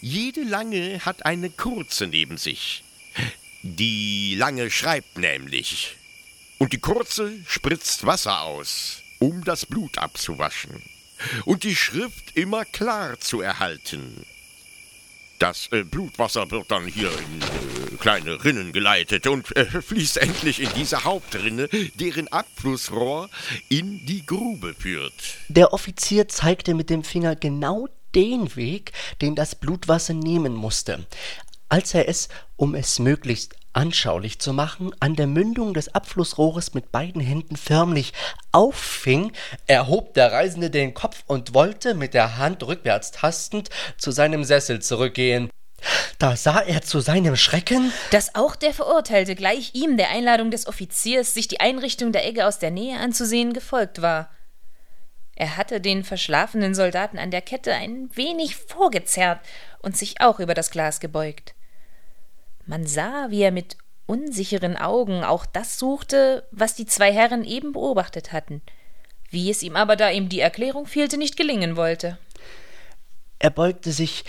[0.02, 2.84] Jede lange hat eine kurze neben sich.
[3.62, 5.96] Die lange schreibt nämlich.
[6.58, 10.82] Und die kurze spritzt Wasser aus, um das Blut abzuwaschen.
[11.46, 14.26] Und die Schrift immer klar zu erhalten.
[15.43, 20.62] Das äh, Blutwasser wird dann hier in äh, kleine Rinnen geleitet und äh, fließt endlich
[20.62, 23.29] in diese Hauptrinne, deren Abflussrohr
[23.67, 25.12] in die Grube führt.
[25.49, 31.06] Der Offizier zeigte mit dem Finger genau den Weg, den das Blutwasser nehmen musste.
[31.67, 36.92] Als er es, um es möglichst anschaulich zu machen, an der Mündung des Abflussrohres mit
[36.92, 38.14] beiden Händen förmlich
[38.52, 39.32] auffing,
[39.68, 44.82] erhob der Reisende den Kopf und wollte mit der Hand rückwärts tastend zu seinem Sessel
[44.82, 45.50] zurückgehen.
[46.18, 50.68] Da sah er zu seinem Schrecken, dass auch der Verurteilte gleich ihm der Einladung des
[50.68, 54.30] Offiziers, sich die Einrichtung der Egge aus der Nähe anzusehen, gefolgt war.
[55.36, 59.40] Er hatte den verschlafenen Soldaten an der Kette ein wenig vorgezerrt
[59.80, 61.53] und sich auch über das Glas gebeugt.
[62.65, 67.73] Man sah, wie er mit unsicheren Augen auch das suchte, was die zwei Herren eben
[67.73, 68.62] beobachtet hatten,
[69.30, 72.17] wie es ihm aber, da ihm die Erklärung fehlte, nicht gelingen wollte.
[73.39, 74.23] Er beugte sich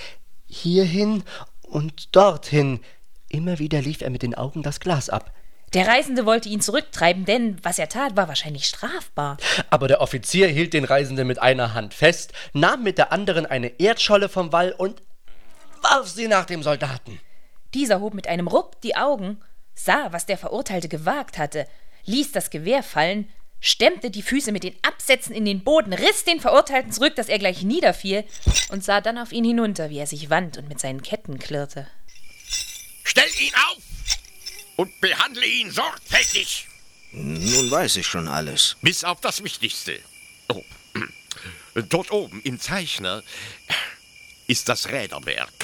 [0.47, 1.23] hierhin
[1.62, 2.81] und dorthin.
[3.29, 5.33] Immer wieder lief er mit den Augen das Glas ab.
[5.73, 9.38] Der Reisende wollte ihn zurücktreiben, denn was er tat, war wahrscheinlich strafbar.
[9.70, 13.81] Aber der Offizier hielt den Reisenden mit einer Hand fest, nahm mit der anderen eine
[13.81, 15.03] Erdscholle vom Wall und
[15.83, 17.20] warf sie nach dem Soldaten.
[17.75, 19.41] Dieser hob mit einem Ruck die Augen,
[19.75, 21.67] sah, was der Verurteilte gewagt hatte,
[22.05, 23.29] ließ das Gewehr fallen,
[23.61, 27.39] stemmte die Füße mit den Absätzen in den Boden, riss den Verurteilten zurück, dass er
[27.39, 28.25] gleich niederfiel,
[28.69, 31.89] und sah dann auf ihn hinunter, wie er sich wand und mit seinen Ketten klirrte.
[33.03, 33.83] Stell ihn auf
[34.77, 36.69] und behandle ihn sorgfältig.
[37.13, 38.77] Nun weiß ich schon alles.
[38.83, 39.99] Bis auf das Wichtigste.
[40.49, 40.63] Oh.
[41.89, 43.23] Dort oben im Zeichner
[44.47, 45.59] ist das Räderwerk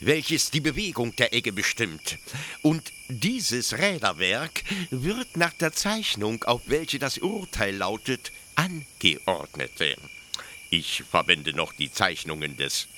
[0.00, 2.18] welches die Bewegung der Egge bestimmt.
[2.62, 9.72] Und dieses Räderwerk wird nach der Zeichnung, auf welche das Urteil lautet, angeordnet.
[10.70, 12.88] Ich verwende noch die Zeichnungen des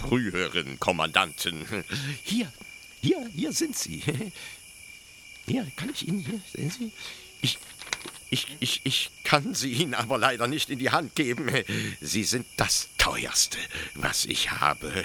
[0.00, 1.84] früheren Kommandanten.
[2.24, 2.52] Hier,
[3.02, 4.02] hier, hier sind sie.
[5.46, 6.92] Hier, kann ich Ihnen hier, sehen Sie?
[7.40, 7.58] Ich,
[8.30, 11.48] ich, ich, ich kann sie Ihnen aber leider nicht in die Hand geben.
[12.00, 13.58] Sie sind das teuerste,
[13.94, 15.04] was ich habe.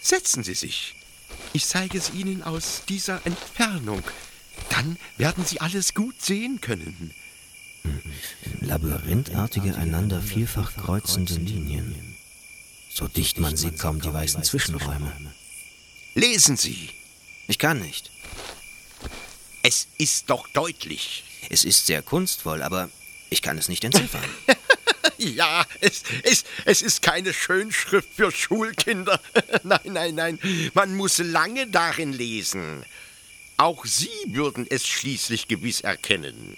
[0.00, 0.94] Setzen Sie sich.
[1.52, 4.02] Ich zeige es Ihnen aus dieser Entfernung.
[4.70, 7.12] Dann werden Sie alles gut sehen können.
[8.60, 12.16] Labyrinthartige, einander vielfach kreuzende Linien.
[12.90, 15.12] So dicht man sieht kaum die weißen Zwischenräume.
[16.14, 16.90] Lesen Sie.
[17.46, 18.10] Ich kann nicht.
[19.62, 21.24] Es ist doch deutlich.
[21.50, 22.90] Es ist sehr kunstvoll, aber
[23.30, 24.24] ich kann es nicht entziffern.
[25.18, 29.20] Ja, es, es, es ist keine Schönschrift für Schulkinder.
[29.64, 30.38] nein, nein, nein.
[30.74, 32.84] Man muss lange darin lesen.
[33.56, 36.56] Auch Sie würden es schließlich gewiss erkennen.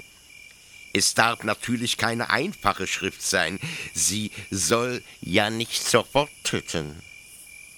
[0.92, 3.59] Es darf natürlich keine einfache Schrift sein.
[3.94, 7.01] Sie soll ja nicht sofort töten,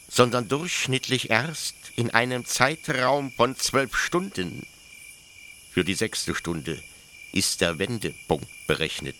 [0.08, 4.66] sondern durchschnittlich erst in einem Zeitraum von zwölf Stunden.
[5.70, 6.82] Für die sechste Stunde
[7.32, 9.16] ist der Wendepunkt berechnet.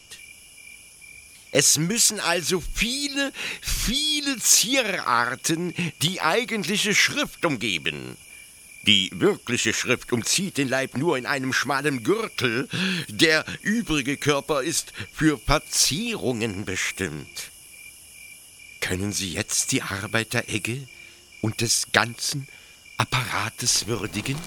[1.55, 8.17] Es müssen also viele, viele Zierarten die eigentliche Schrift umgeben.
[8.87, 12.69] Die wirkliche Schrift umzieht den Leib nur in einem schmalen Gürtel,
[13.09, 17.51] der übrige Körper ist für Verzierungen bestimmt.
[18.81, 20.89] Können Sie jetzt die Arbeit der Egge
[21.43, 22.49] und des ganzen
[22.97, 24.39] Apparates würdigen?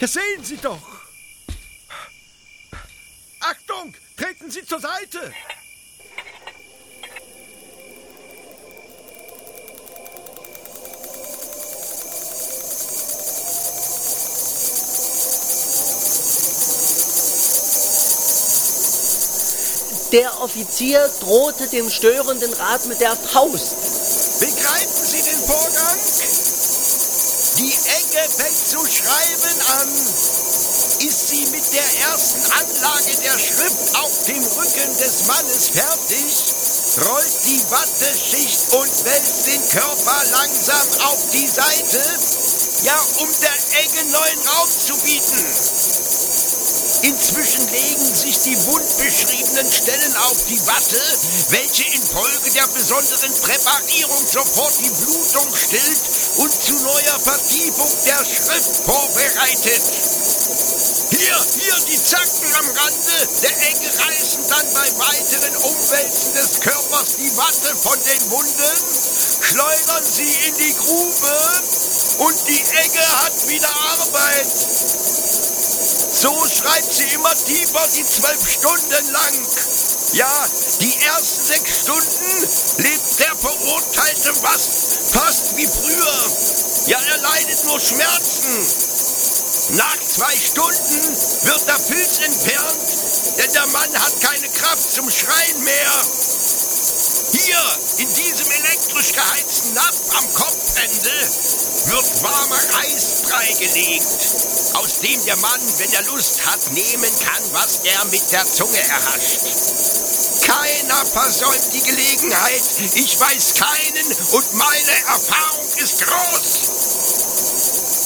[0.00, 0.97] Ja, sehen Sie doch!
[4.48, 5.32] Treten Sie zur Seite!
[20.12, 23.76] Der Offizier drohte dem störenden Rat mit der Faust.
[24.40, 25.98] Begreifen Sie den Vorgang?
[27.58, 30.37] Die Ecke fängt zu schreiben an.
[30.98, 36.26] Ist sie mit der ersten Anlage der Schrift auf dem Rücken des Mannes fertig,
[37.06, 42.02] rollt die Watteschicht und wälzt den Körper langsam auf die Seite,
[42.82, 45.46] ja, um der Egge neuen Raum zu bieten.
[47.02, 51.00] Inzwischen legen sich die wund beschriebenen Stellen auf die Watte,
[51.50, 56.00] welche infolge der besonderen Präparierung sofort die Blutung stillt
[56.38, 59.82] und zu neuer Vertiefung der Schrift vorbereitet.
[61.18, 67.16] Hier, hier die Zacken am Rande der Ecke reißen dann bei weiteren Umwälzen des Körpers
[67.18, 68.78] die Watte von den Wunden,
[69.42, 71.34] schleudern sie in die Grube
[72.18, 74.46] und die Ecke hat wieder Arbeit.
[76.12, 79.46] So schreibt sie immer tiefer die zwölf Stunden lang.
[80.12, 80.48] Ja,
[80.80, 84.70] die ersten sechs Stunden lebt der Verurteilte fast,
[85.10, 86.30] fast wie früher.
[86.86, 88.87] Ja, er leidet nur Schmerzen.
[89.70, 95.62] Nach zwei Stunden wird der Pilz entfernt, denn der Mann hat keine Kraft zum Schreien
[95.62, 95.92] mehr.
[97.32, 101.12] Hier, in diesem elektrisch geheizten Napf am Kopfende,
[101.84, 104.06] wird warmer Eisbrei gelegt,
[104.72, 108.80] aus dem der Mann, wenn er Lust hat, nehmen kann, was er mit der Zunge
[108.80, 109.40] erhascht.
[110.46, 112.62] Keiner versäumt die Gelegenheit.
[112.94, 116.77] Ich weiß keinen und meine Erfahrung ist groß.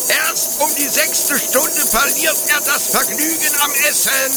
[0.09, 4.33] Erst um die sechste Stunde verliert er das Vergnügen am Essen.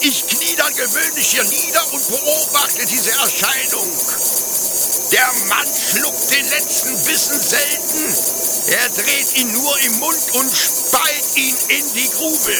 [0.00, 3.90] Ich knie dann gewöhnlich hier nieder und beobachte diese Erscheinung.
[5.10, 8.16] Der Mann schluckt den letzten Bissen selten.
[8.68, 12.54] Er dreht ihn nur im Mund und speit ihn in die Grube.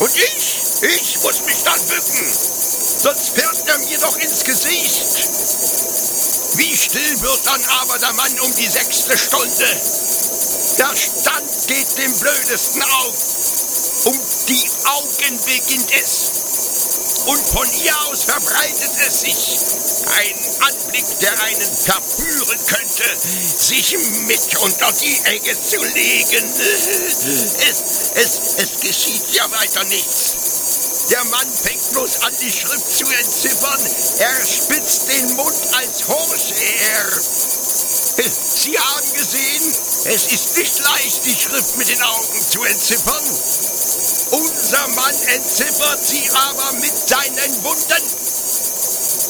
[0.00, 2.32] Und ich, ich muss mich dann bücken,
[3.02, 5.28] sonst fährt er mir doch ins Gesicht.
[6.56, 9.66] Wie still wird dann aber der Mann um die sechste Stunde?
[10.78, 13.14] Der Stand geht dem Blödesten auf.
[14.04, 16.30] Um die Augen beginnt es.
[17.24, 19.58] Und von hier aus verbreitet es sich.
[20.06, 23.04] Ein Anblick, der einen verführen könnte,
[23.58, 26.44] sich mit unter die Ecke zu legen.
[26.60, 27.82] Es,
[28.14, 30.36] es, es geschieht ja weiter nichts.
[31.10, 33.80] Der Mann fängt bloß an, die Schrift zu entziffern.
[34.18, 37.20] Er spitzt den Mund als Horseher.
[38.56, 39.74] Sie haben gesehen,
[40.08, 43.24] es ist nicht leicht, die Schrift mit den Augen zu entziffern.
[44.30, 48.02] Unser Mann entziffert sie aber mit seinen Wunden.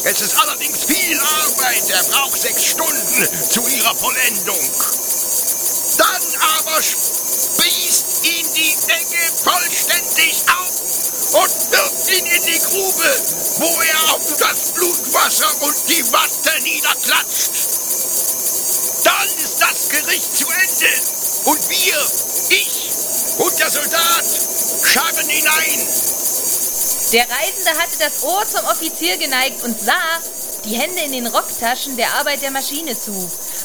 [0.03, 1.89] Es ist allerdings viel Arbeit.
[1.89, 4.59] Er braucht sechs Stunden zu ihrer Vollendung.
[5.97, 6.21] Dann
[6.61, 13.15] aber spießt ihn die Ecke vollständig auf und wirft ihn in die Grube,
[13.57, 17.66] wo er auf das Blutwasser und die Watte niederklatscht.
[19.59, 20.93] Das Gericht zu Ende.
[21.45, 21.97] Und wir,
[22.49, 24.25] ich und der Soldat
[24.83, 25.87] scharren hinein.
[27.13, 30.21] Der Reisende hatte das Ohr zum Offizier geneigt und sah,
[30.65, 33.11] die Hände in den Rocktaschen, der Arbeit der Maschine zu.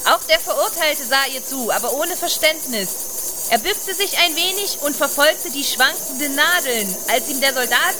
[0.05, 2.89] Auch der Verurteilte sah ihr zu, aber ohne Verständnis.
[3.51, 7.97] Er bückte sich ein wenig und verfolgte die schwankenden Nadeln, als ihm der Soldat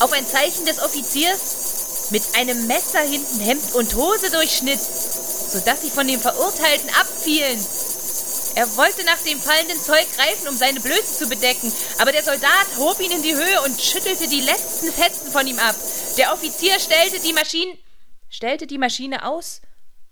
[0.00, 4.80] auf ein Zeichen des Offiziers mit einem Messer hinten Hemd und Hose durchschnitt,
[5.56, 7.58] sodass sie von dem Verurteilten abfielen.
[8.56, 12.66] Er wollte nach dem fallenden Zeug greifen, um seine Blöße zu bedecken, aber der Soldat
[12.78, 15.74] hob ihn in die Höhe und schüttelte die letzten Fetzen von ihm ab.
[16.18, 17.72] Der Offizier stellte die Maschine,
[18.28, 19.62] stellte die Maschine aus,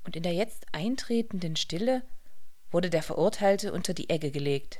[0.04, 2.02] und in der jetzt eintretenden Stille
[2.70, 4.78] wurde der Verurteilte unter die Egge gelegt.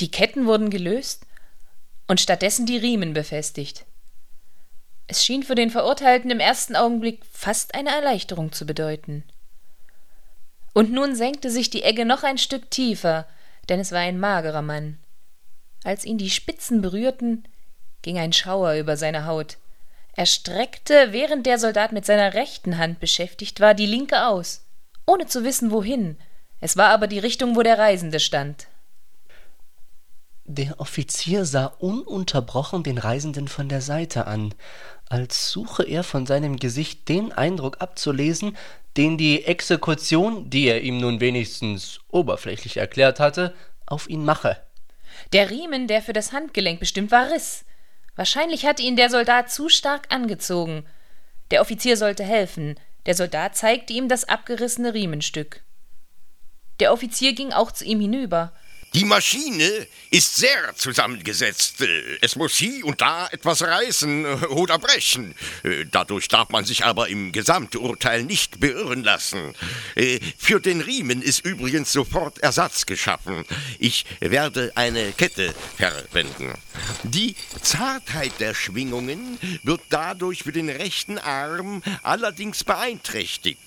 [0.00, 1.26] Die Ketten wurden gelöst
[2.06, 3.84] und stattdessen die Riemen befestigt.
[5.06, 9.24] Es schien für den Verurteilten im ersten Augenblick fast eine Erleichterung zu bedeuten.
[10.72, 13.26] Und nun senkte sich die Egge noch ein Stück tiefer,
[13.68, 14.98] denn es war ein magerer Mann.
[15.84, 17.44] Als ihn die Spitzen berührten,
[18.02, 19.58] ging ein Schauer über seine Haut.
[20.14, 24.64] Er streckte, während der Soldat mit seiner rechten Hand beschäftigt war, die linke aus,
[25.06, 26.18] ohne zu wissen wohin.
[26.60, 28.66] Es war aber die Richtung, wo der Reisende stand.
[30.54, 34.54] Der Offizier sah ununterbrochen den Reisenden von der Seite an,
[35.08, 38.58] als suche er von seinem Gesicht den Eindruck abzulesen,
[38.98, 43.54] den die Exekution, die er ihm nun wenigstens oberflächlich erklärt hatte,
[43.86, 44.58] auf ihn mache.
[45.32, 47.64] Der Riemen, der für das Handgelenk bestimmt war, riss.
[48.14, 50.84] Wahrscheinlich hatte ihn der Soldat zu stark angezogen.
[51.50, 52.78] Der Offizier sollte helfen.
[53.06, 55.62] Der Soldat zeigte ihm das abgerissene Riemenstück.
[56.78, 58.52] Der Offizier ging auch zu ihm hinüber.
[58.94, 61.76] Die Maschine ist sehr zusammengesetzt.
[62.20, 65.34] Es muss hier und da etwas reißen oder brechen.
[65.90, 69.54] Dadurch darf man sich aber im Gesamturteil nicht beirren lassen.
[70.36, 73.46] Für den Riemen ist übrigens sofort Ersatz geschaffen.
[73.78, 76.52] Ich werde eine Kette verwenden.
[77.02, 83.58] Die Zartheit der Schwingungen wird dadurch für den rechten Arm allerdings beeinträchtigt.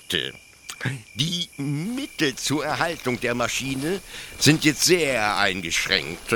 [1.16, 4.02] Die Mittel zur Erhaltung der Maschine
[4.38, 6.36] sind jetzt sehr eingeschränkt.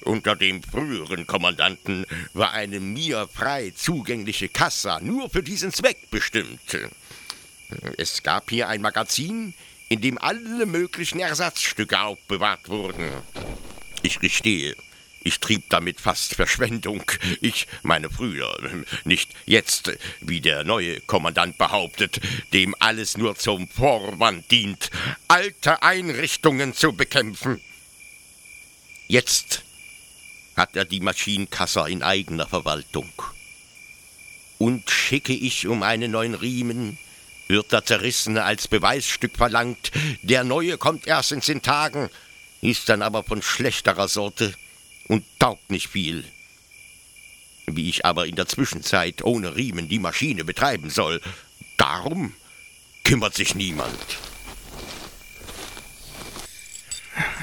[0.00, 6.76] Unter dem früheren Kommandanten war eine mir frei zugängliche Kassa nur für diesen Zweck bestimmt.
[7.96, 9.54] Es gab hier ein Magazin,
[9.88, 13.10] in dem alle möglichen Ersatzstücke aufbewahrt wurden.
[14.02, 14.74] Ich gestehe,
[15.22, 17.02] ich trieb damit fast Verschwendung.
[17.40, 18.56] Ich meine früher,
[19.04, 22.20] nicht jetzt, wie der neue Kommandant behauptet,
[22.52, 24.90] dem alles nur zum Vorwand dient,
[25.26, 27.60] alte Einrichtungen zu bekämpfen.
[29.06, 29.64] Jetzt
[30.56, 33.10] hat er die Maschinenkasse in eigener Verwaltung.
[34.58, 36.98] Und schicke ich um einen neuen Riemen,
[37.46, 39.92] wird der Zerrissene als Beweisstück verlangt,
[40.22, 42.10] der neue kommt erst in zehn Tagen,
[42.60, 44.54] ist dann aber von schlechterer Sorte
[45.08, 46.24] und taugt nicht viel.
[47.66, 51.20] Wie ich aber in der Zwischenzeit ohne Riemen die Maschine betreiben soll,
[51.76, 52.32] darum
[53.04, 54.18] kümmert sich niemand.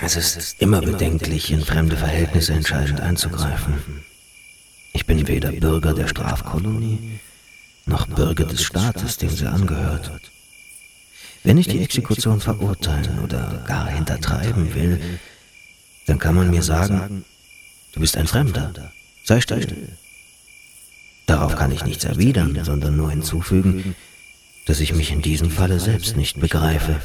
[0.01, 4.03] Es ist immer bedenklich, in fremde Verhältnisse entscheidend einzugreifen.
[4.93, 7.20] Ich bin weder Bürger der Strafkolonie,
[7.86, 10.32] noch Bürger des Staates, dem sie angehört.
[11.43, 15.20] Wenn ich die Exekution verurteilen oder gar hintertreiben will,
[16.07, 17.26] dann kann man mir sagen,
[17.95, 18.91] Du bist ein Fremder.
[19.23, 19.87] Sei still.
[21.25, 23.95] Darauf kann ich nichts erwidern, sondern nur hinzufügen,
[24.65, 26.99] dass ich mich in diesem Falle selbst nicht begreife.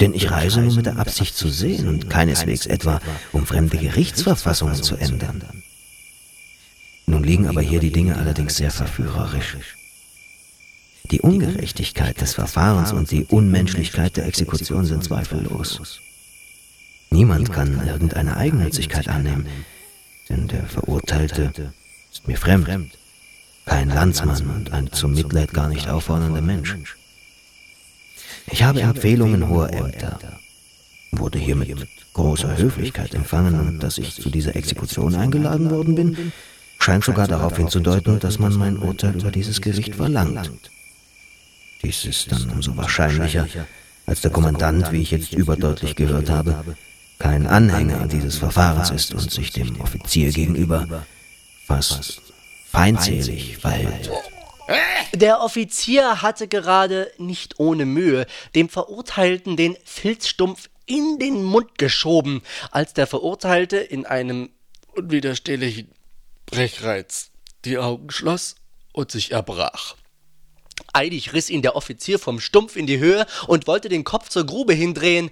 [0.00, 3.00] Denn ich reise nur mit der Absicht zu sehen und keineswegs etwa,
[3.32, 5.62] um fremde Gerichtsverfassungen zu ändern.
[7.06, 9.56] Nun liegen aber hier die Dinge allerdings sehr verführerisch.
[11.10, 16.00] Die Ungerechtigkeit des Verfahrens und die Unmenschlichkeit der Exekution sind zweifellos.
[17.14, 19.46] Niemand kann irgendeine Eigennützigkeit annehmen,
[20.28, 21.72] denn der Verurteilte
[22.12, 22.68] ist mir fremd,
[23.66, 26.76] kein Landsmann und ein zum Mitleid gar nicht auffordernder Mensch.
[28.50, 30.18] Ich habe Empfehlungen hoher Ämter,
[31.12, 36.32] wurde hier mit großer Höflichkeit empfangen und dass ich zu dieser Exekution eingeladen worden bin,
[36.80, 40.50] scheint sogar darauf hinzudeuten, dass man mein Urteil über dieses Gericht verlangt.
[41.80, 43.46] Dies ist dann umso wahrscheinlicher,
[44.04, 46.74] als der Kommandant, wie ich jetzt überdeutlich gehört habe,
[47.18, 51.06] kein Anhänger dieses Verfahrens ist und sich dem Offizier gegenüber
[51.66, 52.20] fast
[52.70, 54.10] feindselig verhält.
[55.14, 62.42] Der Offizier hatte gerade nicht ohne Mühe dem Verurteilten den Filzstumpf in den Mund geschoben,
[62.70, 64.50] als der Verurteilte in einem
[64.94, 65.92] unwiderstehlichen
[66.46, 67.30] Brechreiz
[67.64, 68.56] die Augen schloss
[68.92, 69.96] und sich erbrach.
[70.92, 74.46] Eilig riss ihn der Offizier vom Stumpf in die Höhe und wollte den Kopf zur
[74.46, 75.30] Grube hindrehen,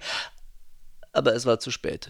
[1.13, 2.09] aber es war zu spät.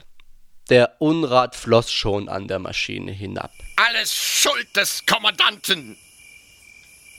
[0.70, 3.52] Der Unrat floss schon an der Maschine hinab.
[3.76, 5.98] Alles Schuld des Kommandanten!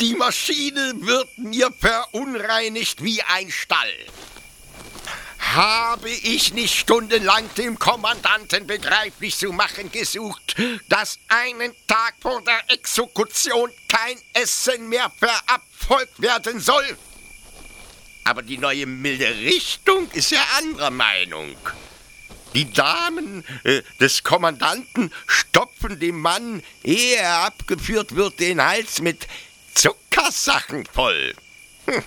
[0.00, 3.92] Die Maschine wird mir verunreinigt wie ein Stall.
[5.38, 10.56] Habe ich nicht stundenlang dem Kommandanten begreiflich zu machen gesucht,
[10.88, 16.98] dass einen Tag vor der Exekution kein Essen mehr verabfolgt werden soll?
[18.24, 21.56] Aber die neue milde Richtung ist ja anderer Meinung.
[22.54, 29.26] Die Damen äh, des Kommandanten stopfen dem Mann, ehe er abgeführt wird, den Hals mit
[29.74, 31.34] Zuckersachen voll.
[31.86, 32.02] Hm.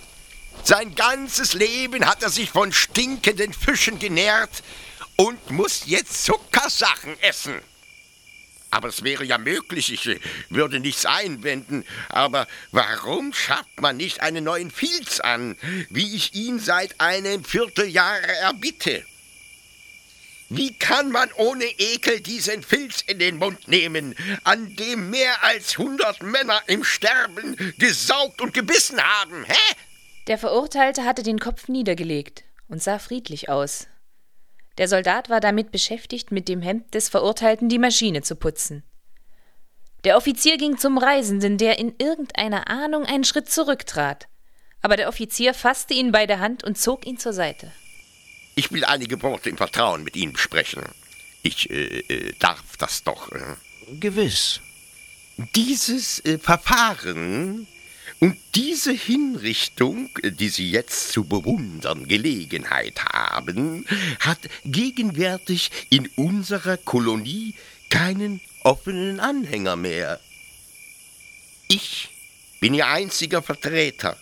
[0.63, 4.63] Sein ganzes Leben hat er sich von stinkenden Fischen genährt
[5.17, 7.61] und muss jetzt Zuckersachen essen.
[8.69, 11.85] Aber es wäre ja möglich, ich würde nichts einwenden.
[12.09, 15.55] Aber warum schafft man nicht einen neuen Filz an,
[15.89, 19.05] wie ich ihn seit einem Vierteljahr erbitte?
[20.49, 24.15] Wie kann man ohne Ekel diesen Filz in den Mund nehmen,
[24.45, 29.75] an dem mehr als hundert Männer im Sterben gesaugt und gebissen haben, hä?
[30.27, 33.87] Der Verurteilte hatte den Kopf niedergelegt und sah friedlich aus.
[34.77, 38.83] Der Soldat war damit beschäftigt, mit dem Hemd des Verurteilten die Maschine zu putzen.
[40.03, 44.27] Der Offizier ging zum Reisenden, der in irgendeiner Ahnung einen Schritt zurücktrat.
[44.81, 47.71] Aber der Offizier fasste ihn bei der Hand und zog ihn zur Seite.
[48.55, 50.83] Ich will einige Worte im Vertrauen mit Ihnen besprechen.
[51.43, 53.31] Ich äh, äh, darf das doch.
[53.31, 53.55] Äh.
[53.99, 54.61] Gewiss.
[55.55, 57.67] Dieses äh, Verfahren
[58.19, 63.85] und diese Hinrichtung, die Sie jetzt zu bewundern Gelegenheit haben,
[64.19, 67.53] hat gegenwärtig in unserer Kolonie
[67.89, 70.19] keinen offenen Anhänger mehr.
[71.67, 72.09] Ich
[72.59, 74.17] bin Ihr einziger Vertreter,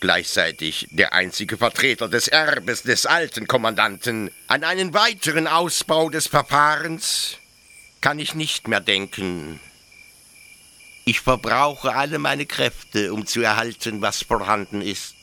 [0.00, 4.30] gleichzeitig der einzige Vertreter des Erbes des alten Kommandanten.
[4.48, 7.36] An einen weiteren Ausbau des Verfahrens
[8.00, 9.60] kann ich nicht mehr denken.
[11.08, 15.14] Ich verbrauche alle meine Kräfte, um zu erhalten, was vorhanden ist.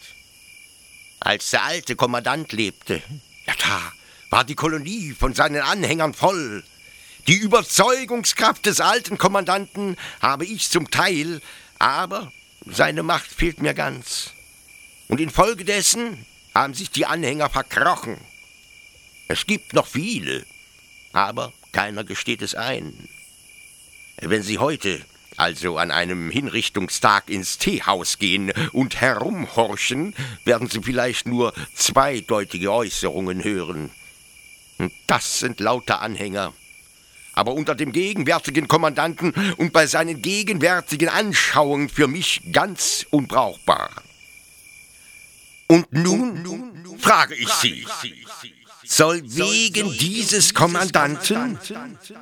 [1.19, 3.03] Als der alte Kommandant lebte,
[3.45, 3.93] ja da
[4.31, 6.63] war die Kolonie von seinen Anhängern voll.
[7.27, 11.39] Die Überzeugungskraft des alten Kommandanten habe ich zum Teil,
[11.77, 12.31] aber
[12.65, 14.31] seine Macht fehlt mir ganz.
[15.07, 16.25] Und infolgedessen
[16.55, 18.17] haben sich die Anhänger verkrochen.
[19.27, 20.47] Es gibt noch viele,
[21.13, 23.07] aber keiner gesteht es ein.
[24.17, 25.05] Wenn Sie heute
[25.37, 33.43] also an einem Hinrichtungstag ins Teehaus gehen und herumhorchen, werden Sie vielleicht nur zweideutige Äußerungen
[33.43, 33.91] hören.
[35.07, 36.53] Das sind lauter Anhänger.
[37.33, 43.91] Aber unter dem gegenwärtigen Kommandanten und bei seinen gegenwärtigen Anschauungen für mich ganz unbrauchbar.
[45.67, 47.85] Und nun, nun frage ich Sie,
[48.85, 51.57] soll wegen dieses Kommandanten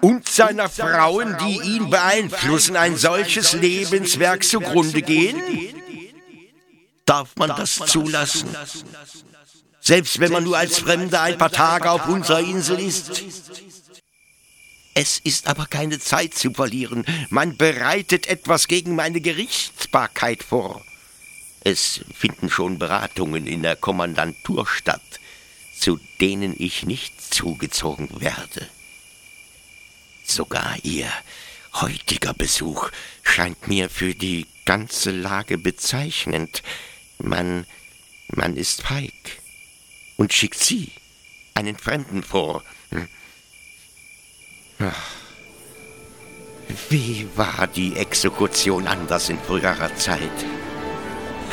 [0.02, 5.42] und seiner Frauen, die ihn beeinflussen, ein solches Lebenswerk zugrunde gehen?
[7.06, 8.50] Darf man das zulassen?
[9.82, 13.24] Selbst wenn man nur als Fremder ein paar Tage auf unserer Insel ist?
[14.96, 17.04] Es ist aber keine Zeit zu verlieren.
[17.30, 20.82] Man bereitet etwas gegen meine Gerichtsbarkeit vor.
[21.62, 25.02] Es finden schon Beratungen in der Kommandantur statt
[25.84, 28.70] zu denen ich nicht zugezogen werde.
[30.24, 31.12] Sogar Ihr
[31.74, 32.90] heutiger Besuch
[33.22, 36.64] scheint mir für die ganze Lage bezeichnend.
[37.18, 37.66] Man,
[38.30, 39.42] man ist feig
[40.16, 40.90] und schickt Sie,
[41.54, 42.64] einen Fremden, vor.
[42.92, 43.10] Hm.
[46.88, 50.46] Wie war die Exekution anders in früherer Zeit?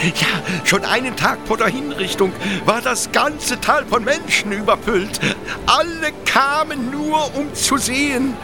[0.02, 2.32] Ja, schon einen Tag vor der Hinrichtung
[2.64, 5.20] war das ganze Tal von Menschen überfüllt.
[5.66, 8.34] Alle kamen nur, um zu sehen.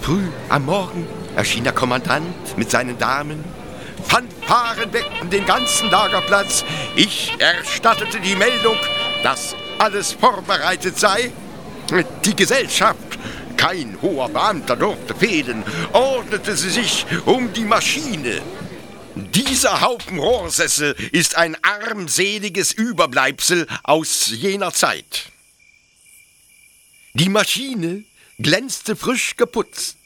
[0.00, 3.44] Früh am Morgen erschien der Kommandant mit seinen Damen.
[4.06, 6.64] Fanfaren weckten den ganzen Lagerplatz.
[6.94, 8.76] Ich erstattete die Meldung,
[9.24, 11.32] dass alles vorbereitet sei.
[12.24, 13.18] Die Gesellschaft
[13.56, 18.40] kein hoher Beamter durfte fehlen, ordnete sie sich um die Maschine.
[19.14, 25.30] Dieser Haufen Rohrsessel ist ein armseliges Überbleibsel aus jener Zeit.
[27.14, 28.04] Die Maschine
[28.38, 29.96] glänzte frisch geputzt.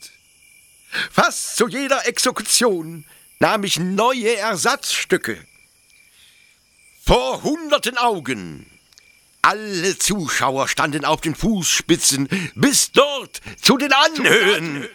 [1.10, 3.04] Fast zu jeder Exekution
[3.40, 5.44] nahm ich neue Ersatzstücke.
[7.04, 8.66] Vor hunderten Augen
[9.44, 14.88] alle Zuschauer standen auf den Fußspitzen, bis dort zu den Anhöhen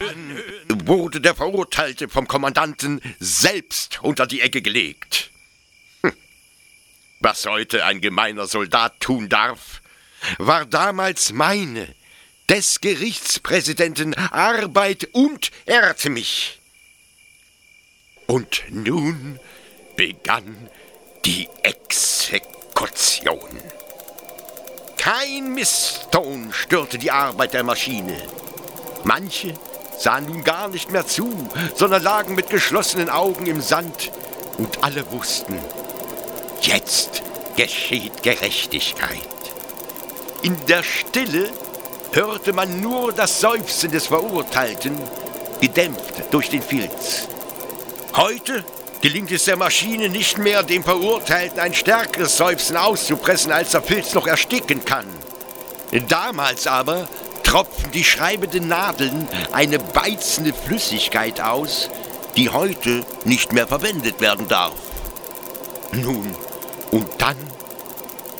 [0.85, 5.29] wurde der Verurteilte vom Kommandanten selbst unter die Ecke gelegt.
[6.01, 6.13] Hm.
[7.19, 9.83] Was heute ein gemeiner Soldat tun darf,
[10.39, 11.87] war damals meine,
[12.49, 16.59] des Gerichtspräsidenten Arbeit und ehrte mich.
[18.25, 19.39] Und nun
[19.95, 20.69] begann
[21.23, 23.61] die Exekution.
[24.99, 28.17] Kein Mistton störte die Arbeit der Maschine.
[29.05, 29.53] Manche
[29.97, 34.11] sahen nun gar nicht mehr zu, sondern lagen mit geschlossenen Augen im Sand.
[34.57, 35.57] Und alle wussten,
[36.61, 37.23] jetzt
[37.55, 39.21] geschieht Gerechtigkeit.
[40.41, 41.49] In der Stille
[42.11, 44.97] hörte man nur das Seufzen des Verurteilten,
[45.61, 47.29] gedämpft durch den Filz.
[48.17, 48.65] Heute
[49.01, 54.13] gelingt es der Maschine nicht mehr, dem Verurteilten ein stärkeres Seufzen auszupressen, als der Filz
[54.13, 55.05] noch ersticken kann.
[56.07, 57.07] Damals aber
[57.43, 61.89] tropfen die schreibenden Nadeln eine beizende Flüssigkeit aus,
[62.35, 64.75] die heute nicht mehr verwendet werden darf.
[65.91, 66.35] Nun,
[66.91, 67.37] und dann,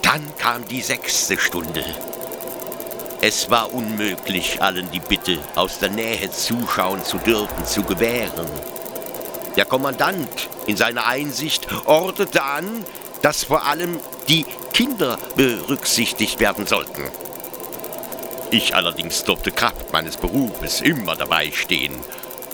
[0.04, 1.84] dann kam die sechste Stunde.
[3.22, 8.48] Es war unmöglich, allen die Bitte, aus der Nähe zuschauen zu dürfen, zu gewähren.
[9.60, 12.86] Der Kommandant in seiner Einsicht ordnete an,
[13.22, 14.00] dass vor allem
[14.30, 17.04] die Kinder berücksichtigt werden sollten.
[18.52, 21.94] Ich allerdings durfte Kraft meines Berufes immer dabei stehen.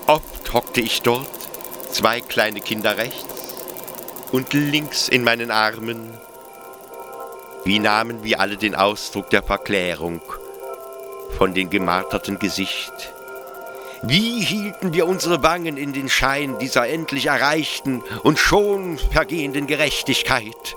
[0.08, 1.30] Oft hockte ich dort,
[1.92, 3.54] zwei kleine Kinder rechts
[4.32, 6.10] und links in meinen Armen.
[7.66, 10.22] Wie nahmen wir alle den Ausdruck der Verklärung
[11.38, 13.15] von dem gemarterten Gesicht
[14.08, 20.76] Wie hielten wir unsere Wangen in den Schein dieser endlich erreichten und schon vergehenden Gerechtigkeit?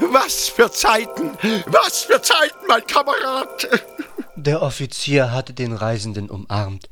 [0.00, 1.32] Was für Zeiten,
[1.66, 3.68] was für Zeiten, mein Kamerad!
[4.36, 6.88] Der Offizier hatte den Reisenden umarmt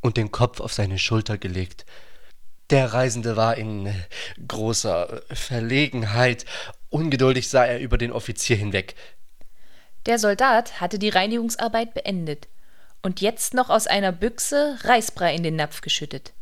[0.00, 1.86] und den Kopf auf seine Schulter gelegt.
[2.70, 3.94] Der Reisende war in
[4.48, 6.44] großer Verlegenheit.
[6.90, 8.96] Ungeduldig sah er über den Offizier hinweg.
[10.06, 12.48] Der Soldat hatte die Reinigungsarbeit beendet
[13.04, 16.32] und jetzt noch aus einer Büchse Reisbrei in den Napf geschüttet.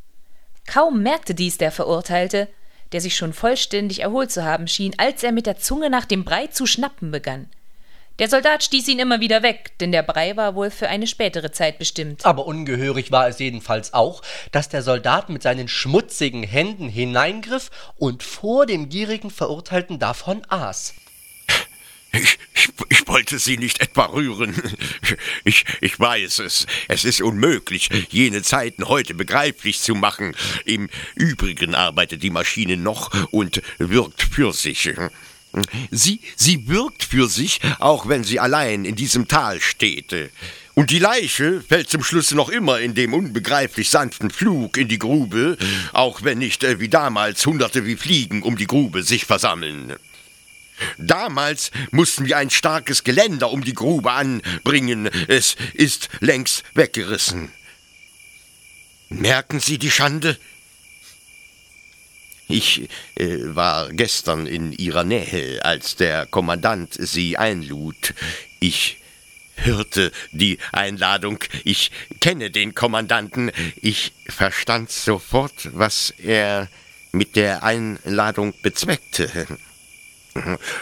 [0.66, 2.48] Kaum merkte dies der Verurteilte,
[2.92, 6.24] der sich schon vollständig erholt zu haben schien, als er mit der Zunge nach dem
[6.24, 7.48] Brei zu schnappen begann.
[8.18, 11.50] Der Soldat stieß ihn immer wieder weg, denn der Brei war wohl für eine spätere
[11.50, 12.24] Zeit bestimmt.
[12.24, 18.22] Aber ungehörig war es jedenfalls auch, dass der Soldat mit seinen schmutzigen Händen hineingriff und
[18.22, 20.94] vor dem gierigen Verurteilten davon aß.
[22.12, 24.54] Ich, ich, ich, wollte Sie nicht etwa rühren.
[25.44, 26.66] Ich, ich weiß es.
[26.88, 30.36] Es ist unmöglich, jene Zeiten heute begreiflich zu machen.
[30.64, 34.94] Im Übrigen arbeitet die Maschine noch und wirkt für sich.
[35.90, 40.14] Sie, sie wirkt für sich, auch wenn sie allein in diesem Tal steht.
[40.74, 44.98] Und die Leiche fällt zum Schluss noch immer in dem unbegreiflich sanften Flug in die
[44.98, 45.58] Grube,
[45.92, 49.96] auch wenn nicht äh, wie damals Hunderte wie Fliegen um die Grube sich versammeln.
[50.98, 55.08] Damals mussten wir ein starkes Geländer um die Grube anbringen.
[55.28, 57.50] Es ist längst weggerissen.
[59.08, 60.38] Merken Sie die Schande?
[62.48, 68.14] Ich äh, war gestern in Ihrer Nähe, als der Kommandant Sie einlud.
[68.60, 68.98] Ich
[69.56, 71.38] hörte die Einladung.
[71.64, 73.52] Ich kenne den Kommandanten.
[73.80, 76.68] Ich verstand sofort, was er
[77.12, 79.46] mit der Einladung bezweckte.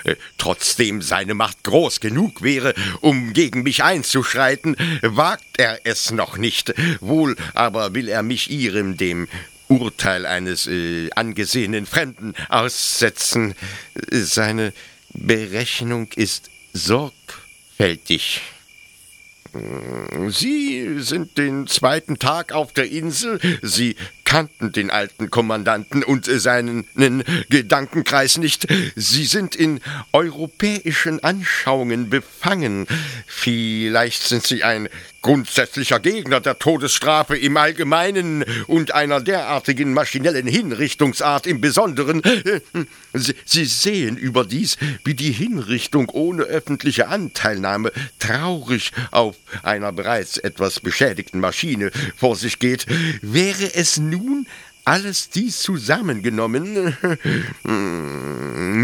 [0.05, 6.36] Äh, trotzdem seine Macht groß genug wäre, um gegen mich einzuschreiten, wagt er es noch
[6.36, 6.74] nicht.
[7.01, 9.28] Wohl aber will er mich ihrem, dem
[9.68, 13.55] Urteil eines äh, angesehenen Fremden aussetzen.
[14.11, 14.72] Seine
[15.12, 18.42] Berechnung ist sorgfältig.
[20.28, 23.40] Sie sind den zweiten Tag auf der Insel.
[23.62, 23.96] Sie
[24.31, 26.87] kannten den alten Kommandanten und seinen
[27.49, 28.68] Gedankenkreis nicht.
[28.95, 29.81] Sie sind in
[30.12, 32.87] europäischen Anschauungen befangen.
[33.26, 34.89] Vielleicht sind Sie ein
[35.23, 42.23] grundsätzlicher Gegner der Todesstrafe im Allgemeinen und einer derartigen maschinellen Hinrichtungsart im Besonderen.
[43.45, 51.41] Sie sehen überdies, wie die Hinrichtung ohne öffentliche Anteilnahme traurig auf einer bereits etwas beschädigten
[51.41, 52.87] Maschine vor sich geht.
[53.21, 54.47] Wäre es nun
[54.85, 56.97] alles dies zusammengenommen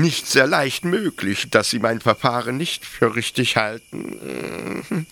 [0.01, 5.07] nicht sehr leicht möglich, dass Sie mein Verfahren nicht für richtig halten.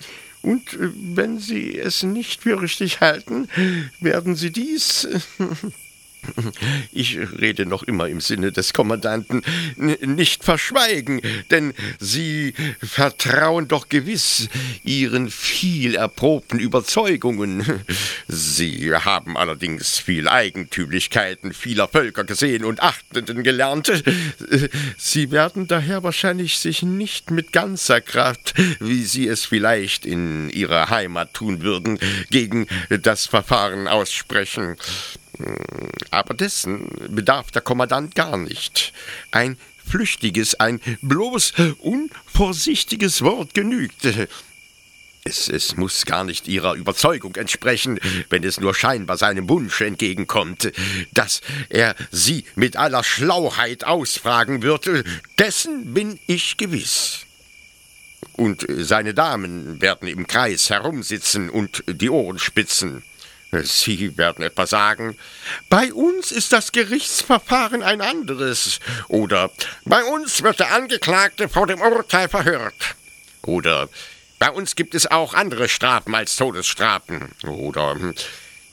[0.45, 3.49] Und wenn Sie es nicht für richtig halten,
[4.01, 5.09] werden Sie dies
[6.93, 9.43] ich rede noch immer im Sinne des Kommandanten,
[9.77, 11.21] nicht verschweigen,
[11.51, 14.49] denn Sie vertrauen doch gewiss
[14.85, 17.65] Ihren viel erprobten Überzeugungen.
[18.29, 23.91] Sie haben allerdings viel Eigentümlichkeiten vieler Völker gesehen und achteten gelernt.
[24.99, 30.91] Sie werden daher wahrscheinlich sich nicht mit ganzer Kraft, wie Sie es vielleicht in Ihrer
[30.91, 31.99] Heimat tun würden,
[32.31, 34.77] gegen das Verfahren aussprechen.
[36.11, 38.93] Aber dessen bedarf der Kommandant gar nicht.
[39.31, 39.57] Ein
[39.87, 44.07] flüchtiges, ein bloß unvorsichtiges Wort genügt.
[45.27, 50.71] Es, es muss gar nicht Ihrer Überzeugung entsprechen, wenn es nur scheinbar seinem Wunsch entgegenkommt,
[51.15, 54.91] dass er Sie mit aller Schlauheit ausfragen wird.
[55.39, 57.21] Dessen bin ich gewiss.
[58.35, 63.03] Und seine Damen werden im Kreis herumsitzen und die Ohren spitzen.
[63.63, 65.17] Sie werden etwa sagen,
[65.71, 68.81] bei uns ist das Gerichtsverfahren ein anderes.
[69.09, 69.51] Oder
[69.85, 72.97] bei uns wird der Angeklagte vor dem Urteil verhört.
[73.43, 73.89] Oder
[74.39, 77.31] bei uns gibt es auch andere Strafen als Todesstrafen.
[77.47, 77.97] Oder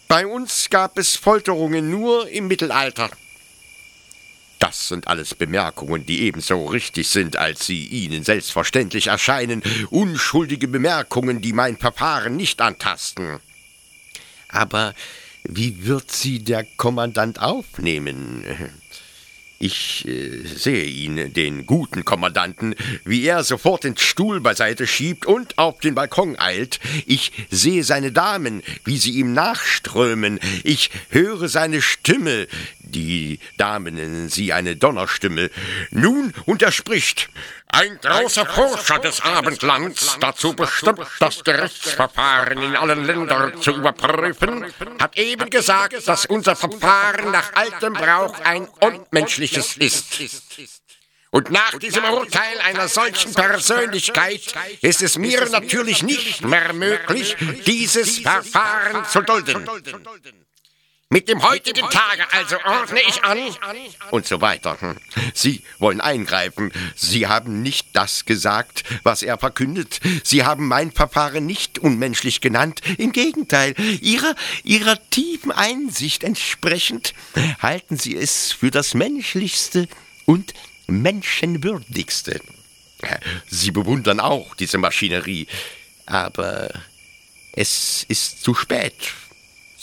[0.07, 3.09] bei uns gab es Folterungen nur im Mittelalter.
[4.59, 11.41] Das sind alles Bemerkungen, die ebenso richtig sind, als sie Ihnen selbstverständlich erscheinen, unschuldige Bemerkungen,
[11.41, 13.39] die mein Verfahren nicht antasten.
[14.51, 14.93] Aber
[15.43, 18.43] wie wird sie der Kommandant aufnehmen?
[19.61, 22.73] Ich äh, sehe ihn, den guten Kommandanten,
[23.05, 26.79] wie er sofort den Stuhl beiseite schiebt und auf den Balkon eilt.
[27.05, 30.39] Ich sehe seine Damen, wie sie ihm nachströmen.
[30.63, 32.47] Ich höre seine Stimme,
[32.91, 35.49] Die Dame nennen sie eine Donnerstimme.
[35.91, 37.29] Nun, und er spricht.
[37.67, 44.65] Ein großer Forscher des Abendlands, dazu bestimmt, das Gerichtsverfahren in allen Ländern zu überprüfen,
[44.99, 50.19] hat eben gesagt, dass unser Verfahren nach altem Brauch ein unmenschliches ist.
[51.29, 54.41] Und nach diesem Urteil einer solchen Persönlichkeit
[54.81, 59.65] ist es mir natürlich nicht mehr möglich, dieses Verfahren zu dulden.
[61.13, 63.37] Mit dem heutigen Tage also ordne ich an
[64.11, 64.79] und so weiter.
[64.79, 64.95] Hm.
[65.33, 66.71] Sie wollen eingreifen.
[66.95, 69.99] Sie haben nicht das gesagt, was er verkündet.
[70.23, 72.79] Sie haben mein Verfahren nicht unmenschlich genannt.
[72.97, 77.13] Im Gegenteil, ihrer, ihrer tiefen Einsicht entsprechend
[77.59, 79.89] halten Sie es für das menschlichste
[80.25, 80.53] und
[80.87, 82.39] menschenwürdigste.
[83.49, 85.47] Sie bewundern auch diese Maschinerie,
[86.05, 86.69] aber
[87.51, 88.95] es ist zu spät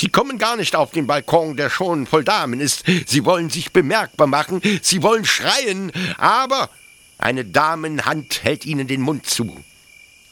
[0.01, 2.85] Sie kommen gar nicht auf den Balkon, der schon voll Damen ist.
[3.07, 6.71] Sie wollen sich bemerkbar machen, sie wollen schreien, aber
[7.19, 9.65] eine Damenhand hält ihnen den Mund zu.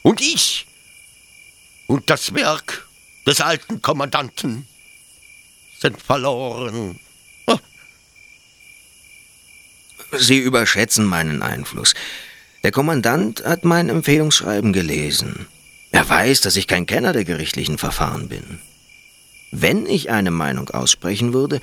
[0.02, 0.66] Und ich
[1.88, 2.86] und das Werk
[3.26, 4.68] des alten Kommandanten
[5.80, 7.00] sind verloren.
[7.46, 7.58] Oh.
[10.16, 11.94] Sie überschätzen meinen Einfluss.
[12.62, 15.46] Der Kommandant hat mein Empfehlungsschreiben gelesen.
[15.90, 18.60] Er weiß, dass ich kein Kenner der gerichtlichen Verfahren bin.
[19.59, 21.62] Wenn ich eine Meinung aussprechen würde,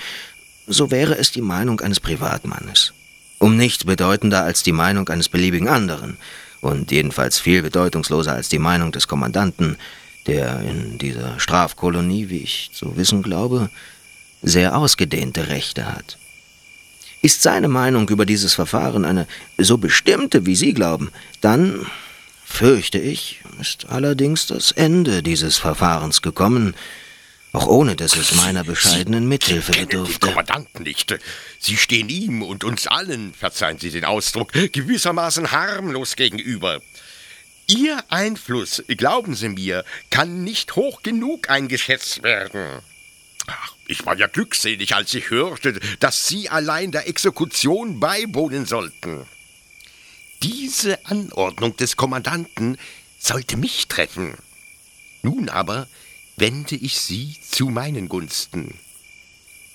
[0.66, 2.92] so wäre es die Meinung eines Privatmannes.
[3.38, 6.18] Um nichts bedeutender als die Meinung eines beliebigen anderen
[6.62, 9.78] und jedenfalls viel bedeutungsloser als die Meinung des Kommandanten,
[10.26, 13.70] der in dieser Strafkolonie, wie ich zu wissen glaube,
[14.42, 16.18] sehr ausgedehnte Rechte hat.
[17.22, 19.28] Ist seine Meinung über dieses Verfahren eine
[19.60, 21.86] so bestimmte, wie Sie glauben, dann,
[22.44, 26.74] fürchte ich, ist allerdings das Ende dieses Verfahrens gekommen,
[27.54, 30.20] auch ohne dass es meiner bescheidenen Mithilfe bedurfte.
[30.20, 31.16] Den Kommandanten nicht.
[31.60, 36.82] Sie stehen ihm und uns allen, verzeihen Sie den Ausdruck, gewissermaßen harmlos gegenüber.
[37.68, 42.82] Ihr Einfluss, glauben Sie mir, kann nicht hoch genug eingeschätzt werden.
[43.46, 49.26] Ach, ich war ja glückselig, als ich hörte, dass Sie allein der Exekution beiwohnen sollten.
[50.42, 52.78] Diese Anordnung des Kommandanten
[53.20, 54.34] sollte mich treffen.
[55.22, 55.88] Nun aber
[56.38, 58.76] wende ich sie zu meinen Gunsten.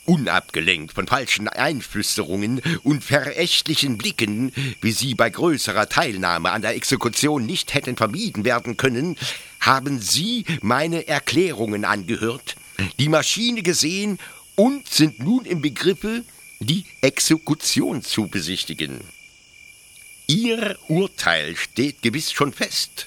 [0.05, 7.45] Unabgelenkt von falschen Einflüsterungen und verächtlichen Blicken, wie sie bei größerer Teilnahme an der Exekution
[7.45, 9.17] nicht hätten vermieden werden können,
[9.61, 12.57] haben Sie meine Erklärungen angehört,
[12.99, 14.19] die Maschine gesehen
[14.57, 16.25] und sind nun im Begriffe,
[16.59, 19.01] die Exekution zu besichtigen.
[20.27, 23.07] Ihr Urteil steht gewiss schon fest.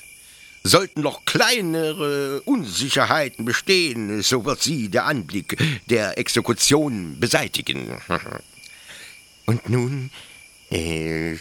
[0.64, 5.58] Sollten noch kleinere Unsicherheiten bestehen, so wird sie der Anblick
[5.88, 8.00] der Exekution beseitigen.
[9.46, 10.12] Und nun
[10.70, 11.38] äh,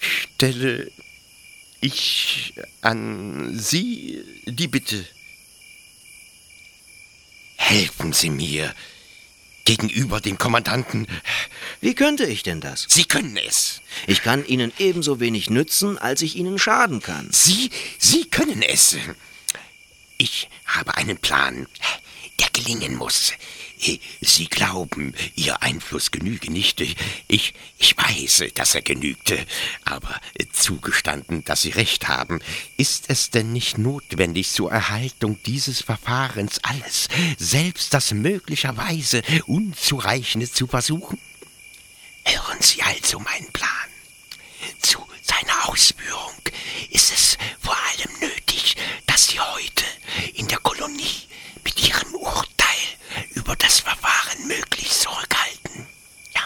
[0.00, 0.90] stelle
[1.80, 5.04] ich an Sie die Bitte.
[7.56, 8.74] Helfen Sie mir,
[9.68, 11.06] gegenüber dem Kommandanten.
[11.82, 12.86] Wie könnte ich denn das?
[12.88, 13.82] Sie können es.
[14.06, 17.28] Ich kann Ihnen ebenso wenig nützen, als ich Ihnen schaden kann.
[17.32, 18.96] Sie, Sie können es.
[20.16, 21.66] Ich habe einen Plan,
[22.40, 23.34] der gelingen muss.
[24.20, 26.80] Sie glauben, Ihr Einfluss genüge nicht.
[26.80, 29.46] Ich, ich weiß, dass er genügte.
[29.84, 30.20] Aber
[30.52, 32.40] zugestanden, dass Sie recht haben,
[32.76, 37.08] ist es denn nicht notwendig, zur Erhaltung dieses Verfahrens alles,
[37.38, 41.18] selbst das möglicherweise Unzureichende zu versuchen?
[42.24, 43.70] Hören Sie also meinen Plan.
[44.80, 46.34] Zu seiner Ausführung
[46.90, 48.76] ist es vor allem nötig,
[49.06, 49.84] dass Sie heute
[50.34, 51.22] in der Kolonie
[51.64, 52.47] mit Ihrem Urteil
[53.48, 55.86] über das Verfahren möglichst zurückhalten.
[56.34, 56.42] Ja,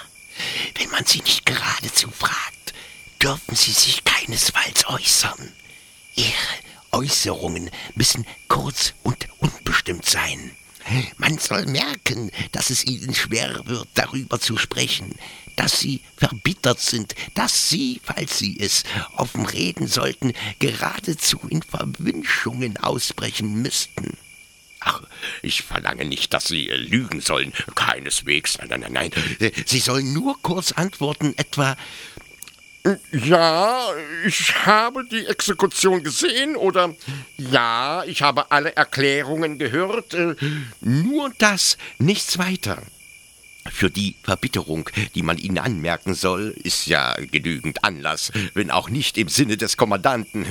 [0.76, 2.74] wenn man Sie nicht geradezu fragt,
[3.20, 5.52] dürfen Sie sich keinesfalls äußern.
[6.14, 6.30] Ihre
[6.92, 10.52] Äußerungen müssen kurz und unbestimmt sein.
[11.16, 15.16] Man soll merken, dass es ihnen schwer wird, darüber zu sprechen,
[15.56, 18.84] dass sie verbittert sind, dass sie, falls sie es
[19.16, 24.16] offen reden sollten, geradezu in Verwünschungen ausbrechen müssten.
[24.84, 25.02] Ach,
[25.42, 27.52] ich verlange nicht, dass Sie lügen sollen.
[27.74, 28.58] Keineswegs.
[28.58, 29.52] Nein, nein, nein, nein.
[29.66, 31.76] Sie sollen nur kurz antworten, etwa.
[33.12, 33.90] Ja,
[34.26, 36.94] ich habe die Exekution gesehen oder
[37.36, 40.14] ja, ich habe alle Erklärungen gehört.
[40.14, 40.34] Äh,
[40.80, 42.82] nur das, nichts weiter.
[43.70, 49.16] Für die Verbitterung, die man ihnen anmerken soll, ist ja genügend Anlass, wenn auch nicht
[49.18, 50.44] im Sinne des Kommandanten.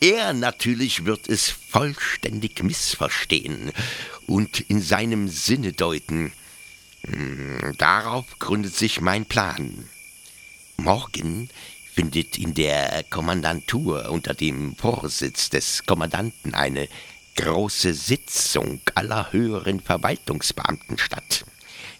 [0.00, 3.72] Er natürlich wird es vollständig missverstehen
[4.26, 6.32] und in seinem Sinne deuten.
[7.06, 9.88] Hm, darauf gründet sich mein Plan.
[10.76, 11.50] Morgen
[11.92, 16.88] findet in der Kommandantur unter dem Vorsitz des Kommandanten eine
[17.36, 21.44] große Sitzung aller höheren Verwaltungsbeamten statt.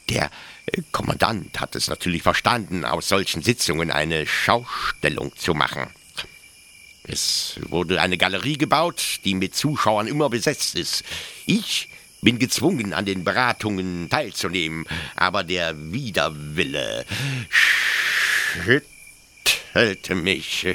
[0.09, 0.30] Der
[0.66, 5.88] äh, Kommandant hat es natürlich verstanden, aus solchen Sitzungen eine Schaustellung zu machen.
[7.09, 11.04] Es wurde eine Galerie gebaut, die mit Zuschauern immer besetzt ist.
[11.46, 11.88] Ich
[12.20, 17.04] bin gezwungen, an den Beratungen teilzunehmen, aber der Widerwille
[18.54, 20.66] schüttelte mich.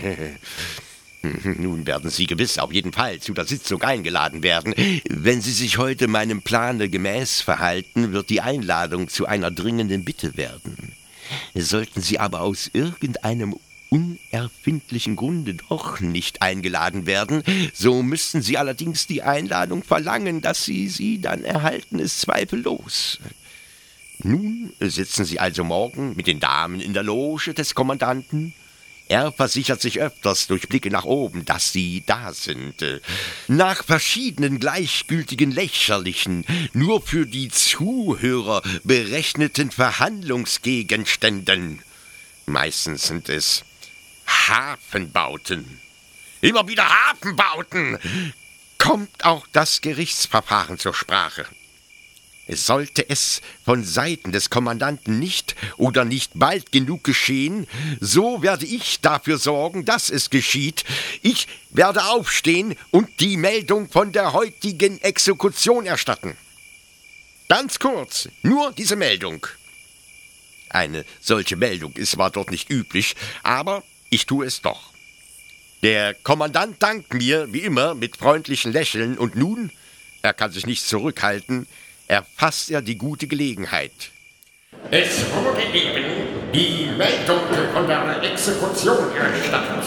[1.43, 4.73] Nun werden Sie gewiss auf jeden Fall zu der Sitzung eingeladen werden.
[5.07, 10.35] Wenn Sie sich heute meinem Plane gemäß verhalten, wird die Einladung zu einer dringenden Bitte
[10.35, 10.93] werden.
[11.53, 13.55] Sollten Sie aber aus irgendeinem
[13.89, 17.43] unerfindlichen Grunde doch nicht eingeladen werden,
[17.73, 23.19] so müssten Sie allerdings die Einladung verlangen, dass Sie sie dann erhalten, ist zweifellos.
[24.23, 28.53] Nun sitzen Sie also morgen mit den Damen in der Loge des Kommandanten
[29.11, 33.01] er versichert sich öfters durch Blicke nach oben, dass sie da sind.
[33.49, 41.83] Nach verschiedenen gleichgültigen, lächerlichen, nur für die Zuhörer berechneten Verhandlungsgegenständen.
[42.45, 43.65] Meistens sind es
[44.25, 45.81] Hafenbauten.
[46.39, 47.99] Immer wieder Hafenbauten!
[48.77, 51.45] Kommt auch das Gerichtsverfahren zur Sprache.
[52.53, 57.65] Sollte es von Seiten des Kommandanten nicht oder nicht bald genug geschehen,
[57.99, 60.83] so werde ich dafür sorgen, dass es geschieht.
[61.21, 66.35] Ich werde aufstehen und die Meldung von der heutigen Exekution erstatten.
[67.47, 69.47] Ganz kurz, nur diese Meldung.
[70.69, 74.91] Eine solche Meldung ist zwar dort nicht üblich, aber ich tue es doch.
[75.83, 79.71] Der Kommandant dankt mir, wie immer, mit freundlichen Lächeln, und nun,
[80.21, 81.67] er kann sich nicht zurückhalten,
[82.11, 84.11] erfasst er die gute Gelegenheit.
[84.91, 87.39] Es wurde eben die Meldung
[87.73, 89.85] von der Exekution erstattet.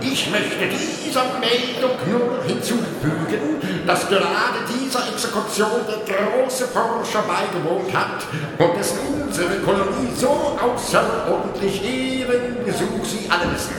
[0.00, 8.24] Ich möchte dieser Meldung nur hinzufügen, dass gerade dieser Exekution der große Forscher beigewohnt hat
[8.56, 13.74] und dessen unsere Kolonie so außerordentlich ehrengesuch Sie alle wissen.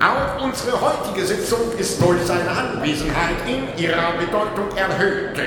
[0.00, 5.38] Auch unsere heutige Sitzung ist durch seine Anwesenheit in ihrer Bedeutung erhöht.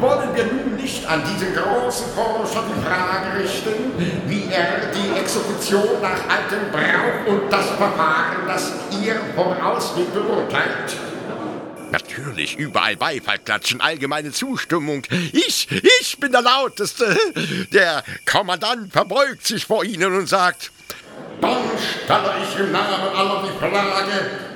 [0.00, 3.92] Wollen wir nun nicht an diesen großen Forscher die Frage richten,
[4.26, 10.96] wie er die Exekution nach altem Brauch und das Verfahren, das ihr vorausgeht, beurteilt?
[11.90, 15.02] Natürlich, überall Beifall klatschen, allgemeine Zustimmung.
[15.32, 15.68] Ich,
[16.00, 17.16] ich bin der Lauteste.
[17.72, 20.72] Der Kommandant verbeugt sich vor Ihnen und sagt,
[21.40, 21.58] Dann
[22.04, 24.51] stelle ich im Namen aller die Frage,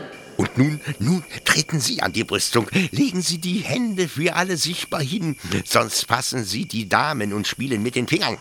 [0.57, 5.37] nun, nun treten Sie an die Brüstung, legen Sie die Hände für alle sichtbar hin,
[5.65, 8.39] sonst fassen Sie die Damen und spielen mit den Fingern.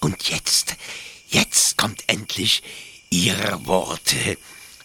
[0.00, 0.76] Und jetzt,
[1.28, 2.62] jetzt kommt endlich
[3.10, 4.36] Ihre Worte.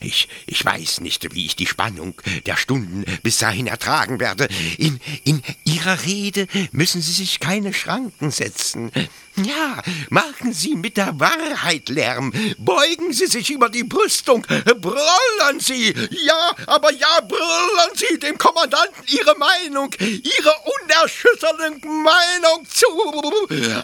[0.03, 4.47] Ich, ich weiß nicht, wie ich die Spannung der Stunden bis dahin ertragen werde.
[4.77, 8.91] In, in Ihrer Rede müssen Sie sich keine Schranken setzen.
[9.37, 12.33] Ja, machen Sie mit der Wahrheit Lärm.
[12.57, 14.45] Beugen Sie sich über die Brüstung.
[14.45, 15.95] Brüllen Sie.
[16.11, 20.53] Ja, aber ja, brüllen Sie dem Kommandanten Ihre Meinung, Ihre
[20.83, 22.87] unerschütterliche Meinung zu.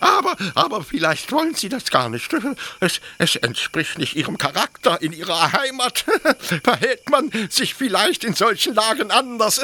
[0.01, 2.29] Aber, aber vielleicht wollen Sie das gar nicht.
[2.81, 6.05] Es, es entspricht nicht Ihrem Charakter in Ihrer Heimat.
[6.63, 9.61] Verhält man sich vielleicht in solchen Lagen anders.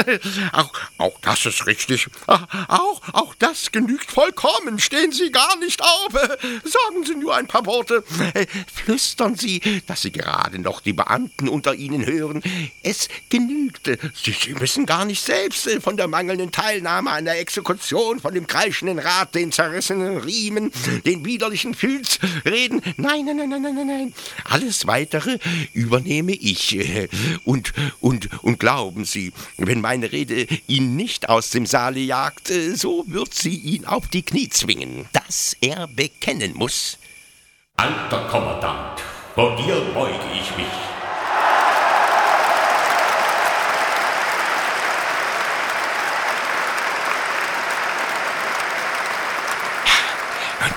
[0.53, 2.07] Auch, auch das ist richtig.
[2.27, 4.79] Auch, auch das genügt vollkommen.
[4.79, 6.13] Stehen Sie gar nicht auf.
[6.63, 8.03] Sagen Sie nur ein paar Worte.
[8.73, 12.41] Flüstern Sie, dass Sie gerade noch die Beamten unter Ihnen hören.
[12.81, 13.87] Es genügt.
[13.87, 18.47] Sie, Sie müssen gar nicht selbst von der mangelnden Teilnahme an der Exekution, von dem
[18.47, 20.71] kreischenden Rad, den zerrissenen Riemen,
[21.05, 22.81] den widerlichen Filz reden.
[22.97, 24.13] Nein, nein, nein, nein, nein, nein.
[24.45, 25.39] Alles Weitere
[25.73, 26.77] übernehme ich.
[27.43, 33.03] Und, und, und glauben Sie, wenn meine Rede ihn nicht aus dem Saale jagt, so
[33.07, 35.05] wird sie ihn auf die Knie zwingen.
[35.13, 36.97] Das er bekennen muss.
[37.77, 38.99] Alter Kommandant,
[39.33, 40.92] vor dir beuge ich mich.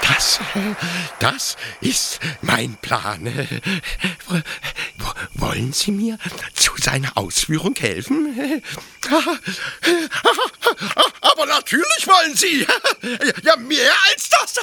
[0.02, 0.40] Das,
[1.18, 3.48] das ist mein Plan.
[5.34, 6.18] Wollen Sie mir
[6.54, 8.62] zu seiner Ausführung helfen?
[11.20, 12.66] Aber natürlich wollen Sie.
[13.42, 14.54] Ja, mehr als das.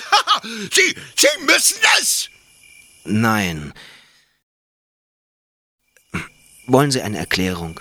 [0.71, 2.29] Sie, Sie müssen es.
[3.05, 3.73] Nein.
[6.65, 7.79] Wollen Sie eine Erklärung?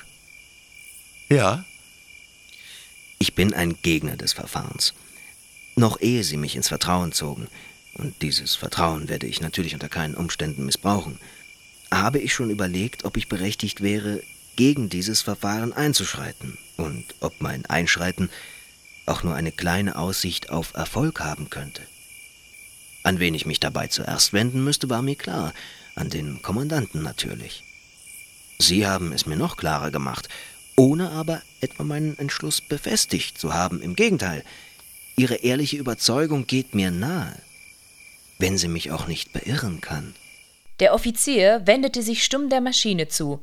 [1.28, 1.64] Ja.
[3.18, 4.94] Ich bin ein Gegner des Verfahrens.
[5.74, 7.48] Noch ehe sie mich ins Vertrauen zogen,
[7.94, 11.18] und dieses Vertrauen werde ich natürlich unter keinen Umständen missbrauchen,
[11.90, 14.22] habe ich schon überlegt, ob ich berechtigt wäre,
[14.56, 18.30] gegen dieses Verfahren einzuschreiten und ob mein Einschreiten
[19.06, 21.82] auch nur eine kleine Aussicht auf Erfolg haben könnte.
[23.02, 25.52] An wen ich mich dabei zuerst wenden müsste, war mir klar,
[25.94, 27.64] an den Kommandanten natürlich.
[28.58, 30.28] Sie haben es mir noch klarer gemacht,
[30.76, 33.82] ohne aber etwa meinen Entschluss befestigt zu haben.
[33.82, 34.44] Im Gegenteil,
[35.16, 37.36] Ihre ehrliche Überzeugung geht mir nahe,
[38.38, 40.14] wenn sie mich auch nicht beirren kann.
[40.80, 43.42] Der Offizier wendete sich stumm der Maschine zu,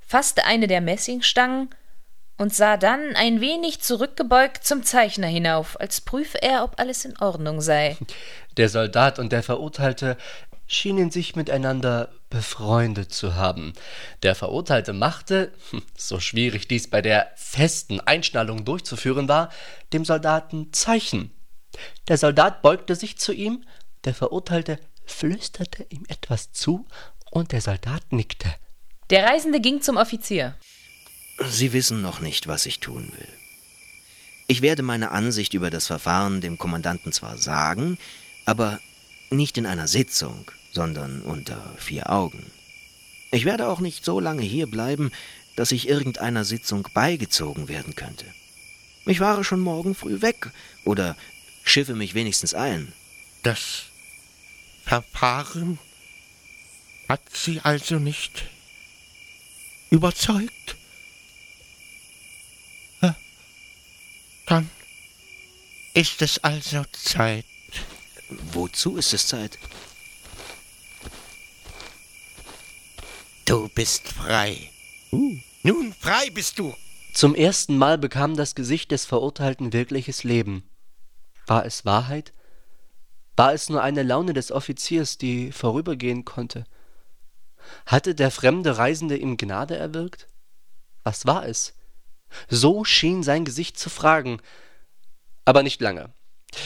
[0.00, 1.68] fasste eine der Messingstangen
[2.36, 7.16] und sah dann ein wenig zurückgebeugt zum Zeichner hinauf, als prüfe er, ob alles in
[7.18, 7.96] Ordnung sei.
[8.56, 10.16] Der Soldat und der Verurteilte
[10.66, 13.74] schienen sich miteinander befreundet zu haben.
[14.24, 15.52] Der Verurteilte machte,
[15.96, 19.50] so schwierig dies bei der festen Einschnallung durchzuführen war,
[19.92, 21.30] dem Soldaten Zeichen.
[22.08, 23.64] Der Soldat beugte sich zu ihm,
[24.04, 26.86] der Verurteilte flüsterte ihm etwas zu,
[27.30, 28.52] und der Soldat nickte.
[29.10, 30.56] Der Reisende ging zum Offizier.
[31.46, 33.28] Sie wissen noch nicht, was ich tun will.
[34.48, 37.96] Ich werde meine Ansicht über das Verfahren dem Kommandanten zwar sagen,
[38.44, 38.80] aber
[39.30, 42.44] nicht in einer Sitzung, sondern unter vier Augen.
[43.30, 45.10] Ich werde auch nicht so lange hier bleiben,
[45.56, 48.26] dass ich irgendeiner Sitzung beigezogen werden könnte.
[49.06, 50.50] Ich fahre schon morgen früh weg
[50.84, 51.16] oder
[51.62, 52.92] schiffe mich wenigstens ein.
[53.42, 53.84] Das
[54.84, 55.78] Verfahren
[57.08, 58.44] hat Sie also nicht
[59.90, 60.76] überzeugt?
[64.46, 64.70] Dann
[65.94, 67.46] ist es also Zeit.
[68.52, 69.58] Wozu ist es Zeit?
[73.46, 74.70] Du bist frei.
[75.12, 75.36] Uh.
[75.62, 76.74] Nun frei bist du.
[77.12, 80.64] Zum ersten Mal bekam das Gesicht des Verurteilten wirkliches Leben.
[81.46, 82.32] War es Wahrheit?
[83.36, 86.64] War es nur eine Laune des Offiziers, die vorübergehen konnte?
[87.84, 90.26] Hatte der fremde Reisende ihm Gnade erwirkt?
[91.02, 91.74] Was war es?
[92.48, 94.40] So schien sein Gesicht zu fragen.
[95.44, 96.14] Aber nicht lange.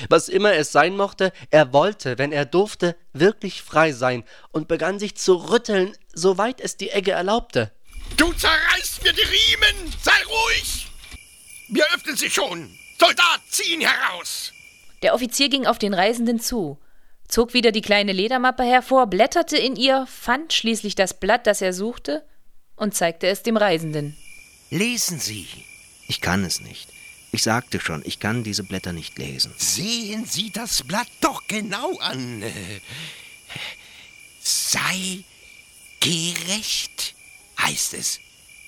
[0.08, 4.98] Was immer es sein mochte, er wollte, wenn er durfte, wirklich frei sein und begann
[4.98, 7.72] sich zu rütteln, soweit es die Egge erlaubte.
[8.16, 9.92] Du zerreißt mir die Riemen!
[10.02, 10.86] Sei ruhig!
[11.68, 12.78] Wir öffnen sie schon!
[12.98, 14.52] Soldat, zieh ihn heraus!
[15.02, 16.78] Der Offizier ging auf den Reisenden zu,
[17.28, 21.72] zog wieder die kleine Ledermappe hervor, blätterte in ihr, fand schließlich das Blatt, das er
[21.72, 22.26] suchte,
[22.74, 24.16] und zeigte es dem Reisenden.
[24.70, 25.46] Lesen Sie.
[26.08, 26.88] Ich kann es nicht.
[27.30, 29.52] Ich sagte schon, ich kann diese Blätter nicht lesen.
[29.56, 32.42] Sehen Sie das Blatt doch genau an.
[34.40, 35.24] Sei
[36.00, 37.14] gerecht,
[37.60, 38.20] heißt es.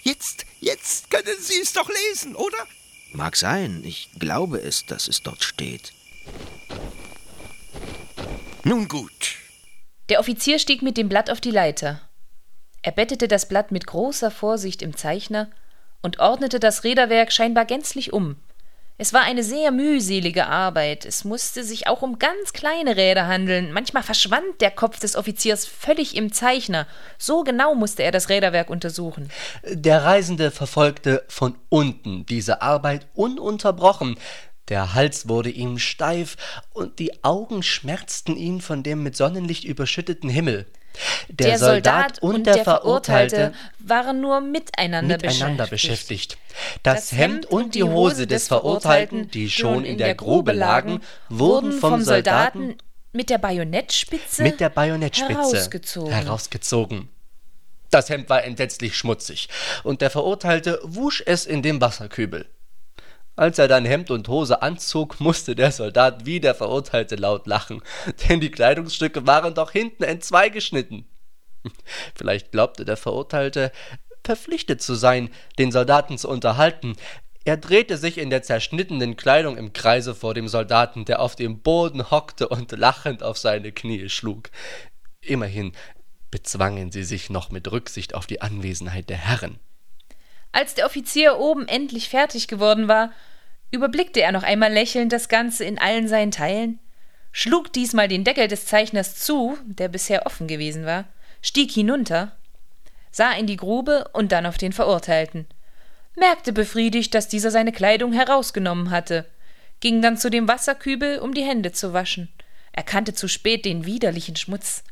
[0.03, 2.67] Jetzt, jetzt können Sie es doch lesen, oder?
[3.13, 5.93] Mag sein, ich glaube es, dass es dort steht.
[8.63, 9.37] Nun gut.
[10.11, 12.01] Der Offizier stieg mit dem Blatt auf die Leiter.
[12.83, 15.51] Er bettete das Blatt mit großer Vorsicht im Zeichner
[16.03, 18.37] und ordnete das Räderwerk scheinbar gänzlich um,
[19.01, 21.07] es war eine sehr mühselige Arbeit.
[21.07, 23.73] Es musste sich auch um ganz kleine Räder handeln.
[23.73, 26.87] Manchmal verschwand der Kopf des Offiziers völlig im Zeichner.
[27.17, 29.31] So genau musste er das Räderwerk untersuchen.
[29.65, 34.19] Der Reisende verfolgte von unten diese Arbeit ununterbrochen.
[34.69, 36.37] Der Hals wurde ihm steif
[36.75, 40.67] und die Augen schmerzten ihn von dem mit Sonnenlicht überschütteten Himmel.
[41.29, 46.39] Der, der Soldat, und, und der, Verurteilte waren nur miteinander, miteinander beschäftigt.
[46.83, 52.03] Das, Hemd und die Hose des Verurteilten, die schon in der Grube lagen, wurden vom
[52.03, 52.77] Soldaten
[53.13, 56.13] mit der Bajonettspitze, mit der Bajonettspitze herausgezogen.
[56.13, 57.09] herausgezogen.
[57.91, 59.49] Das Hemd war entsetzlich schmutzig,
[59.83, 62.47] und der Verurteilte wusch es in dem Wasserkübel.
[63.41, 67.81] Als er dann Hemd und Hose anzog, musste der Soldat wie der Verurteilte laut lachen,
[68.29, 71.09] denn die Kleidungsstücke waren doch hinten entzwei geschnitten.
[72.15, 73.73] Vielleicht glaubte der Verurteilte,
[74.23, 76.97] verpflichtet zu sein, den Soldaten zu unterhalten.
[77.47, 81.61] Er drehte sich in der zerschnittenen Kleidung im Kreise vor dem Soldaten, der auf dem
[81.61, 84.51] Boden hockte und lachend auf seine Knie schlug.
[85.23, 85.73] Immerhin
[86.31, 89.59] bezwangen sie sich noch mit Rücksicht auf die Anwesenheit der Herren.
[90.53, 93.13] Als der Offizier oben endlich fertig geworden war,
[93.71, 96.79] überblickte er noch einmal lächelnd das Ganze in allen seinen Teilen,
[97.33, 101.05] schlug diesmal den Deckel des Zeichners zu, der bisher offen gewesen war,
[101.43, 102.37] stieg hinunter,
[103.11, 105.47] sah in die Grube und dann auf den Verurteilten,
[106.17, 109.27] merkte befriedigt, dass dieser seine Kleidung herausgenommen hatte,
[109.81, 112.29] ging dann zu dem Wasserkübel, um die Hände zu waschen,
[112.73, 114.85] erkannte zu spät den widerlichen Schmutz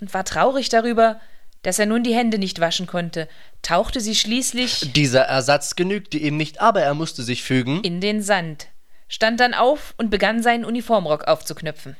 [0.00, 1.20] und war traurig darüber,
[1.62, 3.28] dass er nun die Hände nicht waschen konnte,
[3.62, 8.22] tauchte sie schließlich Dieser Ersatz genügte ihm nicht, aber er musste sich fügen in den
[8.22, 8.68] Sand,
[9.08, 11.96] stand dann auf und begann seinen Uniformrock aufzuknöpfen.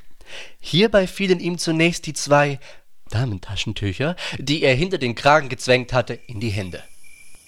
[0.61, 2.61] Hierbei fielen ihm zunächst die zwei
[3.11, 6.82] Damentaschentücher, die er hinter den Kragen gezwängt hatte, in die Hände.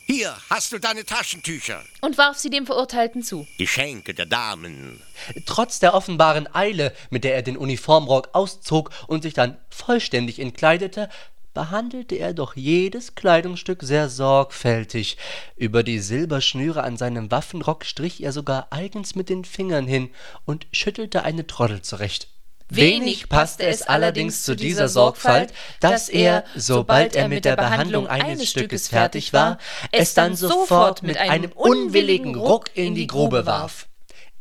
[0.07, 1.83] Hier hast du deine Taschentücher.
[2.01, 3.47] Und warf sie dem Verurteilten zu.
[3.57, 5.01] Geschenke der Damen.
[5.47, 11.09] Trotz der offenbaren Eile, mit der er den Uniformrock auszog und sich dann vollständig entkleidete,
[11.55, 15.17] behandelte er doch jedes Kleidungsstück sehr sorgfältig.
[15.57, 20.11] Über die Silberschnüre an seinem Waffenrock strich er sogar eigens mit den Fingern hin
[20.45, 22.29] und schüttelte eine Troddel zurecht.
[22.75, 28.49] Wenig passte es allerdings zu dieser Sorgfalt, dass er, sobald er mit der Behandlung eines
[28.49, 29.59] Stückes fertig war,
[29.91, 33.89] es dann sofort mit einem unwilligen Ruck in die Grube warf.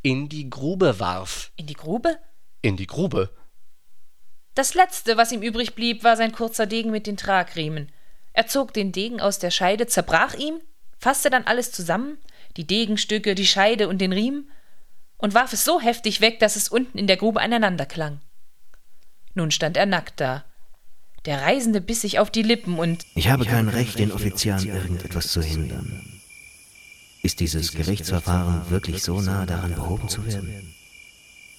[0.01, 1.51] In die Grube warf.
[1.57, 2.17] In die Grube?
[2.61, 3.31] In die Grube.
[4.55, 7.91] Das letzte, was ihm übrig blieb, war sein kurzer Degen mit den Tragriemen.
[8.33, 10.61] Er zog den Degen aus der Scheide, zerbrach ihn,
[10.97, 12.17] fasste dann alles zusammen,
[12.57, 14.49] die Degenstücke, die Scheide und den Riemen,
[15.17, 18.21] und warf es so heftig weg, dass es unten in der Grube aneinander klang.
[19.33, 20.43] Nun stand er nackt da.
[21.25, 25.27] Der Reisende biss sich auf die Lippen und Ich habe kein Recht, den Offizieren irgendetwas
[25.27, 26.21] zu hindern.
[27.21, 30.73] Ist dieses Gerichtsverfahren wirklich so nah daran behoben zu werden?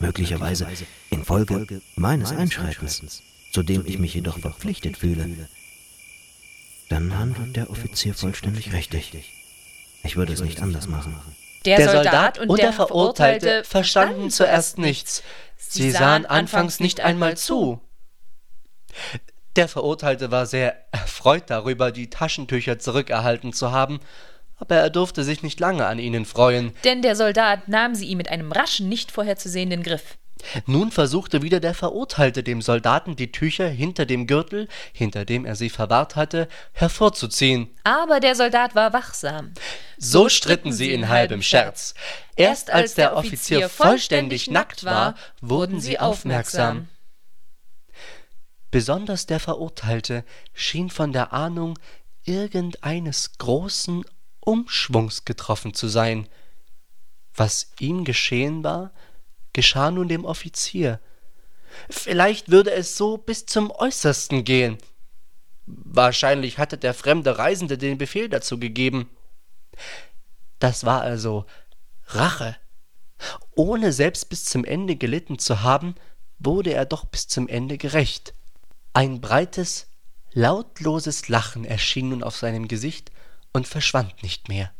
[0.03, 0.67] Möglicherweise
[1.11, 3.23] infolge meines Einschreitens,
[3.53, 5.49] zu dem ich mich jedoch verpflichtet fühle,
[6.91, 9.33] dann handelt der Offizier vollständig richtig.
[10.05, 11.15] Ich würde es nicht anders machen.
[11.65, 15.23] Der, der Soldat und der Verurteilte verstanden zuerst nichts.
[15.57, 17.81] Sie sahen anfangs nicht einmal zu.
[19.57, 24.01] Der Verurteilte war sehr erfreut darüber, die Taschentücher zurückerhalten zu haben,
[24.63, 26.73] aber er durfte sich nicht lange an ihnen freuen.
[26.85, 30.17] Denn der Soldat nahm sie ihm mit einem raschen, nicht vorherzusehenden Griff.
[30.67, 35.57] Nun versuchte wieder der Verurteilte dem Soldaten die Tücher hinter dem Gürtel, hinter dem er
[35.57, 37.71] sie verwahrt hatte, hervorzuziehen.
[37.83, 39.53] Aber der Soldat war wachsam.
[39.99, 41.95] So stritten sie in halbem Scherz.
[42.37, 46.87] Erst als der Offizier vollständig nackt war, wurden sie aufmerksam.
[48.71, 51.77] Besonders der Verurteilte schien von der Ahnung
[52.25, 54.05] irgendeines großen
[54.45, 56.29] Umschwungs getroffen zu sein.
[57.35, 58.93] Was ihm geschehen war,
[59.53, 61.01] geschah nun dem Offizier.
[61.89, 64.79] Vielleicht würde es so bis zum Äußersten gehen.
[65.67, 69.09] Wahrscheinlich hatte der fremde Reisende den Befehl dazu gegeben.
[70.59, 71.47] Das war also
[72.07, 72.57] Rache.
[73.55, 75.95] Ohne selbst bis zum Ende gelitten zu haben,
[76.39, 78.35] wurde er doch bis zum Ende gerecht.
[78.93, 79.87] Ein breites,
[80.33, 83.13] lautloses Lachen erschien nun auf seinem Gesicht,
[83.53, 84.73] und verschwand nicht mehr.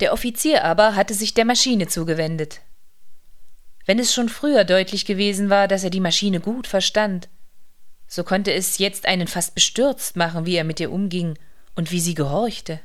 [0.00, 2.60] Der Offizier aber hatte sich der Maschine zugewendet.
[3.86, 7.28] Wenn es schon früher deutlich gewesen war, dass er die Maschine gut verstand,
[8.06, 11.38] so konnte es jetzt einen fast bestürzt machen, wie er mit ihr umging
[11.74, 12.80] und wie sie gehorchte.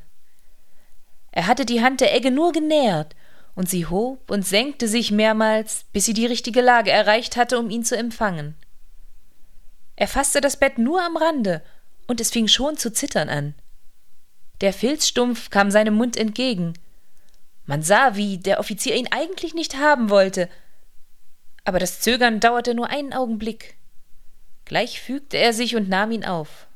[1.31, 3.15] Er hatte die Hand der Egge nur genähert,
[3.55, 7.69] und sie hob und senkte sich mehrmals, bis sie die richtige Lage erreicht hatte, um
[7.69, 8.55] ihn zu empfangen.
[9.95, 11.61] Er fasste das Bett nur am Rande,
[12.07, 13.53] und es fing schon zu zittern an.
[14.61, 16.73] Der Filzstumpf kam seinem Mund entgegen.
[17.65, 20.49] Man sah, wie der Offizier ihn eigentlich nicht haben wollte.
[21.63, 23.75] Aber das Zögern dauerte nur einen Augenblick.
[24.65, 26.67] Gleich fügte er sich und nahm ihn auf.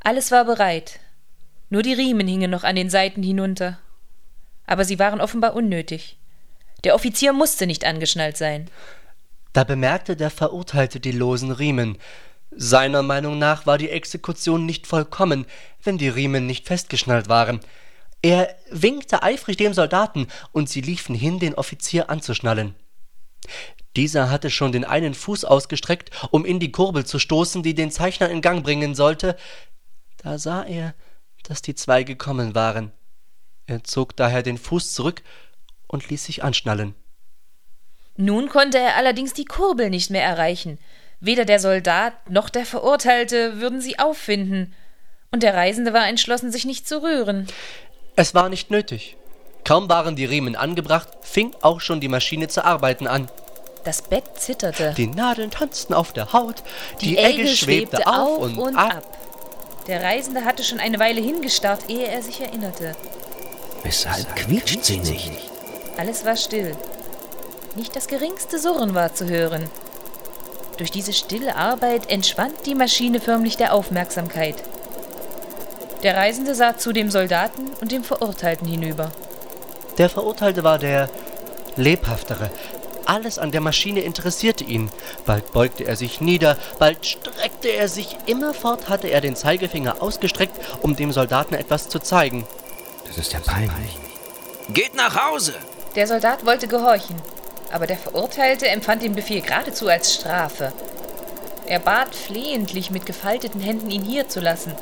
[0.00, 1.00] Alles war bereit.
[1.68, 3.78] Nur die Riemen hingen noch an den Seiten hinunter.
[4.66, 6.16] Aber sie waren offenbar unnötig.
[6.84, 8.70] Der Offizier musste nicht angeschnallt sein.
[9.52, 11.98] Da bemerkte der Verurteilte die losen Riemen,
[12.50, 15.46] seiner Meinung nach war die Exekution nicht vollkommen,
[15.82, 17.60] wenn die Riemen nicht festgeschnallt waren.
[18.22, 22.74] Er winkte eifrig dem Soldaten, und sie liefen hin, den Offizier anzuschnallen.
[23.94, 27.90] Dieser hatte schon den einen Fuß ausgestreckt, um in die Kurbel zu stoßen, die den
[27.90, 29.36] Zeichner in Gang bringen sollte.
[30.18, 30.94] Da sah er,
[31.44, 32.92] dass die zwei gekommen waren.
[33.66, 35.22] Er zog daher den Fuß zurück
[35.86, 36.94] und ließ sich anschnallen.
[38.16, 40.78] Nun konnte er allerdings die Kurbel nicht mehr erreichen.
[41.20, 44.74] Weder der Soldat noch der Verurteilte würden sie auffinden,
[45.32, 47.46] und der Reisende war entschlossen, sich nicht zu rühren.
[48.14, 49.16] Es war nicht nötig.
[49.64, 53.28] Kaum waren die Riemen angebracht, fing auch schon die Maschine zu arbeiten an.
[53.84, 54.94] Das Bett zitterte.
[54.96, 56.62] Die Nadeln tanzten auf der Haut,
[57.00, 58.96] die, die Egge, Egge schwebte, schwebte auf und, und ab.
[58.96, 59.18] ab.
[59.86, 62.94] Der Reisende hatte schon eine Weile hingestarrt, ehe er sich erinnerte.
[63.82, 65.30] Weshalb quietscht sie nicht?
[65.96, 66.76] Alles war still.
[67.76, 69.68] Nicht das geringste Surren war zu hören.
[70.76, 74.56] Durch diese stille Arbeit entschwand die Maschine förmlich der Aufmerksamkeit.
[76.02, 79.10] Der Reisende sah zu dem Soldaten und dem Verurteilten hinüber.
[79.96, 81.08] Der Verurteilte war der
[81.76, 82.50] lebhaftere.
[83.06, 84.90] Alles an der Maschine interessierte ihn.
[85.24, 88.16] Bald beugte er sich nieder, bald streckte er sich.
[88.26, 92.44] Immerfort hatte er den Zeigefinger ausgestreckt, um dem Soldaten etwas zu zeigen.
[93.06, 93.96] Das ist ja peinlich.
[94.68, 95.54] Geht nach Hause!
[95.94, 97.16] Der Soldat wollte gehorchen,
[97.72, 100.72] aber der Verurteilte empfand den Befehl geradezu als Strafe.
[101.66, 104.74] Er bat flehentlich mit gefalteten Händen, ihn hier zu lassen.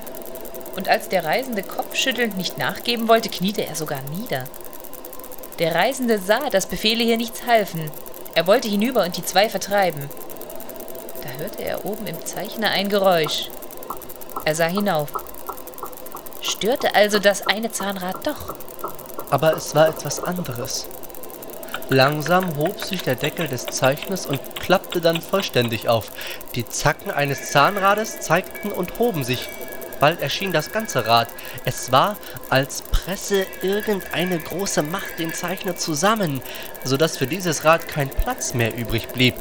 [0.77, 4.45] Und als der Reisende kopfschüttelnd nicht nachgeben wollte, kniete er sogar nieder.
[5.59, 7.91] Der Reisende sah, dass Befehle hier nichts halfen.
[8.35, 10.11] Er wollte hinüber und die zwei vertreiben.
[11.23, 13.51] Da hörte er oben im Zeichner ein Geräusch.
[14.45, 15.11] Er sah hinauf.
[16.43, 18.55] Störte also das eine Zahnrad doch.
[19.31, 20.87] Aber es war etwas anderes.
[21.91, 26.07] Langsam hob sich der Deckel des Zeichners und klappte dann vollständig auf.
[26.55, 29.49] Die Zacken eines Zahnrades zeigten und hoben sich.
[30.01, 31.29] Bald erschien das ganze Rad.
[31.65, 32.17] Es war,
[32.51, 36.43] als presse irgendeine große Macht den Zeichner zusammen,
[36.85, 39.35] so dass für dieses Rad kein Platz mehr übrig blieb.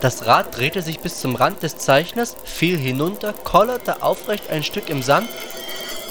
[0.00, 4.90] Das Rad drehte sich bis zum Rand des Zeichners, fiel hinunter, kollerte aufrecht ein Stück
[4.90, 5.28] im Sand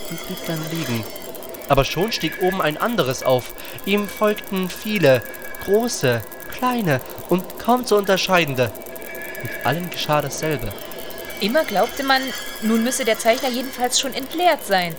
[0.10, 1.03] und blieb dann liegen.
[1.69, 3.53] Aber schon stieg oben ein anderes auf.
[3.86, 5.22] Ihm folgten viele,
[5.61, 6.21] große,
[6.51, 8.71] kleine und kaum zu unterscheidende.
[9.43, 10.71] Mit allen geschah dasselbe.
[11.39, 12.21] Immer glaubte man,
[12.61, 14.95] nun müsse der Zeichner jedenfalls schon entleert sein.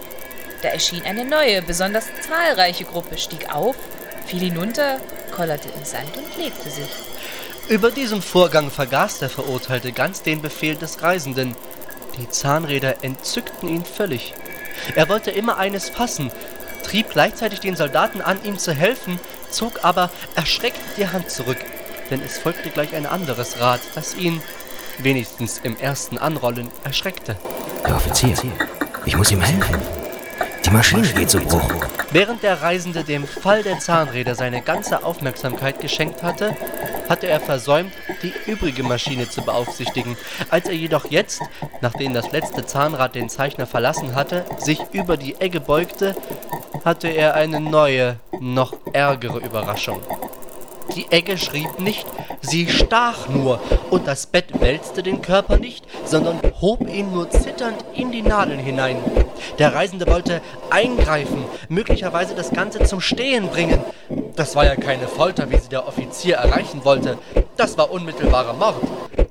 [0.62, 3.76] Da erschien eine neue, besonders zahlreiche Gruppe, stieg auf,
[4.26, 4.98] fiel hinunter,
[5.34, 6.88] kollerte im Sand und legte sich.
[7.68, 11.54] Über diesem Vorgang vergaß der Verurteilte ganz den Befehl des Reisenden.
[12.18, 14.34] Die Zahnräder entzückten ihn völlig.
[14.96, 16.32] Er wollte immer eines fassen,
[16.82, 19.20] trieb gleichzeitig den Soldaten an, ihm zu helfen,
[19.52, 21.58] zog aber erschreckt die Hand zurück,
[22.10, 24.42] denn es folgte gleich ein anderes Rad, das ihn,
[24.98, 27.36] wenigstens im ersten Anrollen, erschreckte.
[27.84, 28.36] Herr Offizier,
[29.04, 30.01] ich muss ihm helfen.
[30.72, 31.70] Maschine geht zu Bruch.
[32.12, 36.56] Während der Reisende dem Fall der Zahnräder seine ganze Aufmerksamkeit geschenkt hatte,
[37.10, 37.92] hatte er versäumt,
[38.22, 40.16] die übrige Maschine zu beaufsichtigen.
[40.48, 41.42] Als er jedoch jetzt,
[41.82, 46.16] nachdem das letzte Zahnrad den Zeichner verlassen hatte, sich über die Egge beugte,
[46.86, 50.00] hatte er eine neue, noch ärgere Überraschung.
[50.96, 52.06] Die Egge schrieb nicht,
[52.40, 53.60] sie stach nur,
[53.90, 58.58] und das Bett wälzte den Körper nicht, sondern hob ihn nur zitternd in die Nadeln
[58.58, 58.96] hinein.
[59.58, 63.82] Der Reisende wollte eingreifen, möglicherweise das Ganze zum Stehen bringen.
[64.36, 67.18] Das war ja keine Folter, wie sie der Offizier erreichen wollte.
[67.56, 68.76] Das war unmittelbarer Mord.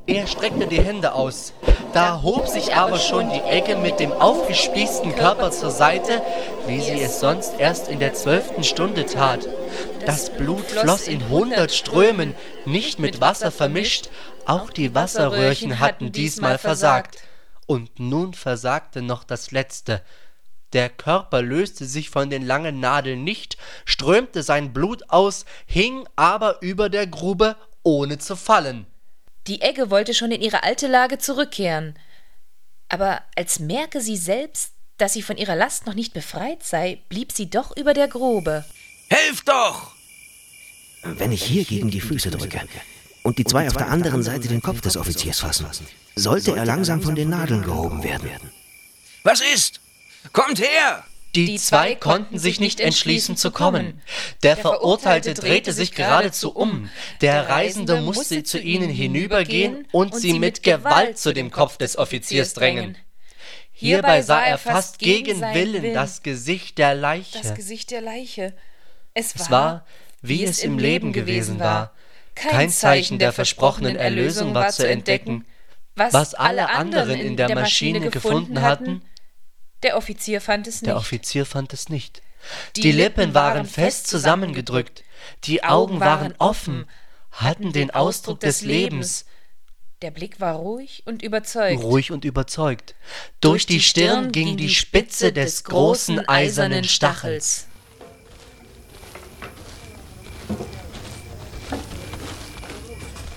[0.08, 1.54] Er streckte die Hände aus.
[1.94, 6.22] Da hob sich aber schon die Egge mit dem aufgespießten Körper zur Seite,
[6.66, 9.48] wie sie es sonst erst in der zwölften Stunde tat.
[10.06, 12.34] Das Blut floss in hundert Strömen,
[12.66, 14.10] nicht mit Wasser vermischt,
[14.46, 17.24] auch die Wasserröhrchen hatten diesmal versagt.
[17.68, 20.02] Und nun versagte noch das letzte.
[20.74, 26.62] Der Körper löste sich von den langen Nadeln nicht, strömte sein Blut aus, hing aber
[26.62, 28.88] über der Grube, ohne zu fallen.
[29.48, 31.98] Die Egge wollte schon in ihre alte Lage zurückkehren.
[32.90, 37.32] Aber als merke sie selbst, dass sie von ihrer Last noch nicht befreit sei, blieb
[37.32, 38.66] sie doch über der Grube.
[39.10, 39.94] Helft doch!
[41.04, 42.62] Wenn ich hier gegen die Füße drücke
[43.24, 45.66] und die zwei auf der anderen Seite den Kopf des Offiziers fassen,
[46.16, 48.52] sollte er langsam von den Nadeln gehoben werden.
[49.24, 49.82] Was ist?
[50.32, 51.04] Kommt her!
[51.36, 54.02] Die, zwei konnten sich nicht entschließen zu kommen.
[54.44, 56.90] Der Verurteilte drehte sich geradezu um.
[57.22, 62.54] Der Reisende musste zu ihnen hinübergehen und sie mit Gewalt zu dem Kopf des Offiziers
[62.54, 62.98] drängen.
[63.72, 67.40] Hierbei sah er fast gegen Willen das Gesicht der Leiche.
[67.42, 68.54] Das Gesicht der Leiche.
[69.14, 69.86] Es war, es war
[70.22, 71.94] wie es im Leben gewesen war.
[72.36, 75.46] Kein Zeichen der versprochenen Erlösung war zu entdecken.
[75.96, 79.02] Was alle anderen in der Maschine gefunden hatten,
[79.84, 80.88] der Offizier fand es nicht.
[80.88, 82.22] Der Offizier fand es nicht.
[82.76, 85.04] Die, die Lippen waren fest zusammengedrückt,
[85.44, 86.86] die Augen waren offen,
[87.32, 89.26] hatten den Ausdruck des Lebens.
[90.02, 91.84] Der Blick war ruhig und überzeugt.
[91.84, 92.96] Ruhig und überzeugt.
[93.40, 97.68] Durch die Stirn ging die Spitze des großen eisernen Stachels.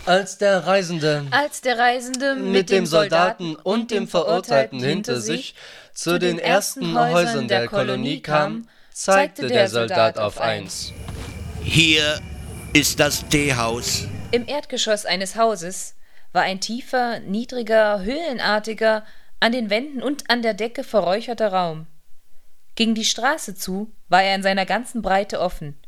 [0.07, 5.55] Als der Reisende, als der Reisende mit, mit dem Soldaten und dem Verurteilten hinter sich
[5.95, 10.93] zu den ersten Häusern der Kolonie kam, zeigte der Soldat auf eins.
[11.63, 12.21] Hier
[12.75, 14.07] ist das Teehaus.
[14.31, 15.95] Im Erdgeschoss eines Hauses
[16.33, 19.07] war ein tiefer, niedriger, höhlenartiger,
[19.41, 21.87] an den Wänden und an der Decke verräucherter Raum.
[22.75, 25.79] Gegen die Straße zu war er in seiner ganzen Breite offen.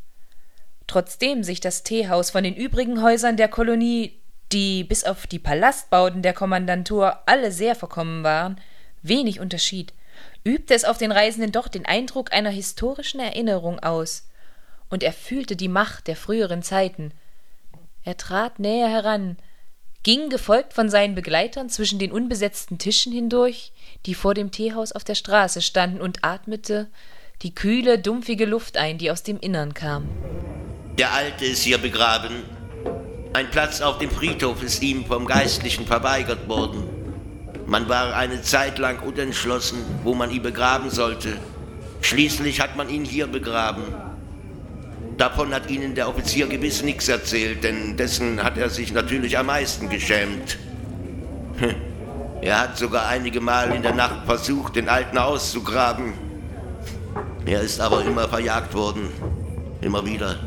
[0.96, 4.18] Trotzdem sich das Teehaus von den übrigen Häusern der Kolonie,
[4.50, 8.58] die bis auf die Palastbauten der Kommandantur alle sehr verkommen waren,
[9.02, 9.92] wenig unterschied,
[10.42, 14.26] übte es auf den Reisenden doch den Eindruck einer historischen Erinnerung aus,
[14.88, 17.12] und er fühlte die Macht der früheren Zeiten.
[18.02, 19.36] Er trat näher heran,
[20.02, 23.74] ging gefolgt von seinen Begleitern zwischen den unbesetzten Tischen hindurch,
[24.06, 26.88] die vor dem Teehaus auf der Straße standen, und atmete
[27.42, 30.08] die kühle, dumpfige Luft ein, die aus dem Innern kam.
[30.98, 32.42] Der Alte ist hier begraben.
[33.34, 36.84] Ein Platz auf dem Friedhof ist ihm vom Geistlichen verweigert worden.
[37.66, 41.36] Man war eine Zeit lang unentschlossen, wo man ihn begraben sollte.
[42.00, 43.82] Schließlich hat man ihn hier begraben.
[45.18, 49.46] Davon hat Ihnen der Offizier gewiss nichts erzählt, denn dessen hat er sich natürlich am
[49.46, 50.58] meisten geschämt.
[52.42, 56.12] Er hat sogar einige Mal in der Nacht versucht, den Alten auszugraben.
[57.46, 59.08] Er ist aber immer verjagt worden.
[59.80, 60.38] Immer wieder.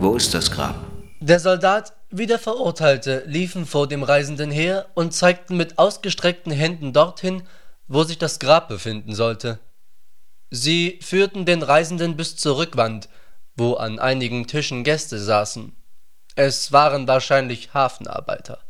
[0.00, 0.76] Wo ist das Grab?
[1.18, 6.92] Der Soldat wie der Verurteilte liefen vor dem Reisenden her und zeigten mit ausgestreckten Händen
[6.92, 7.42] dorthin,
[7.88, 9.58] wo sich das Grab befinden sollte.
[10.50, 13.08] Sie führten den Reisenden bis zur Rückwand,
[13.56, 15.74] wo an einigen Tischen Gäste saßen.
[16.36, 18.60] Es waren wahrscheinlich Hafenarbeiter.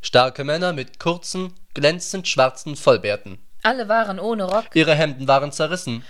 [0.00, 3.38] Starke Männer mit kurzen, glänzend schwarzen Vollbärten.
[3.62, 4.64] Alle waren ohne Rock.
[4.72, 6.04] Ihre Hemden waren zerrissen.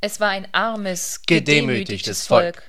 [0.00, 2.62] Es war ein armes, gedemütigtes Volk.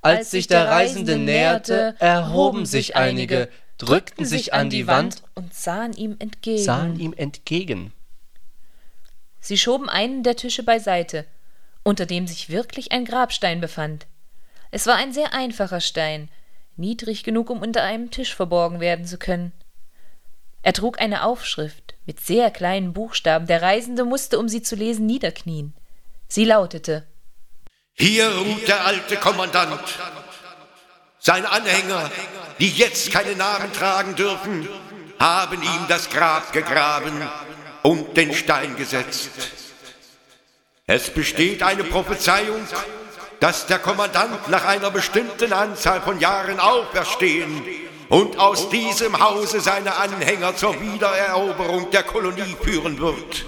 [0.00, 5.92] Als sich der Reisende näherte, erhoben sich einige, drückten sich an die Wand und sahen
[5.92, 6.64] ihm entgegen.
[6.64, 7.92] Sahen ihm entgegen.
[9.40, 11.26] Sie schoben einen der Tische beiseite,
[11.82, 14.06] unter dem sich wirklich ein Grabstein befand.
[14.70, 16.28] Es war ein sehr einfacher Stein,
[16.76, 19.52] niedrig genug, um unter einem Tisch verborgen werden zu können.
[20.62, 23.46] Er trug eine Aufschrift mit sehr kleinen Buchstaben.
[23.46, 25.74] Der Reisende musste, um sie zu lesen, niederknien.
[26.34, 27.06] Sie lautete
[27.92, 29.82] Hier ruht der alte Kommandant.
[31.18, 32.10] Seine Anhänger,
[32.58, 34.66] die jetzt keine Namen tragen dürfen,
[35.18, 37.12] haben ihm das Grab gegraben
[37.82, 39.28] und den Stein gesetzt.
[40.86, 42.66] Es besteht eine Prophezeiung,
[43.38, 47.62] dass der Kommandant nach einer bestimmten Anzahl von Jahren auferstehen
[48.08, 53.44] und aus diesem Hause seine Anhänger zur Wiedereroberung der Kolonie führen wird.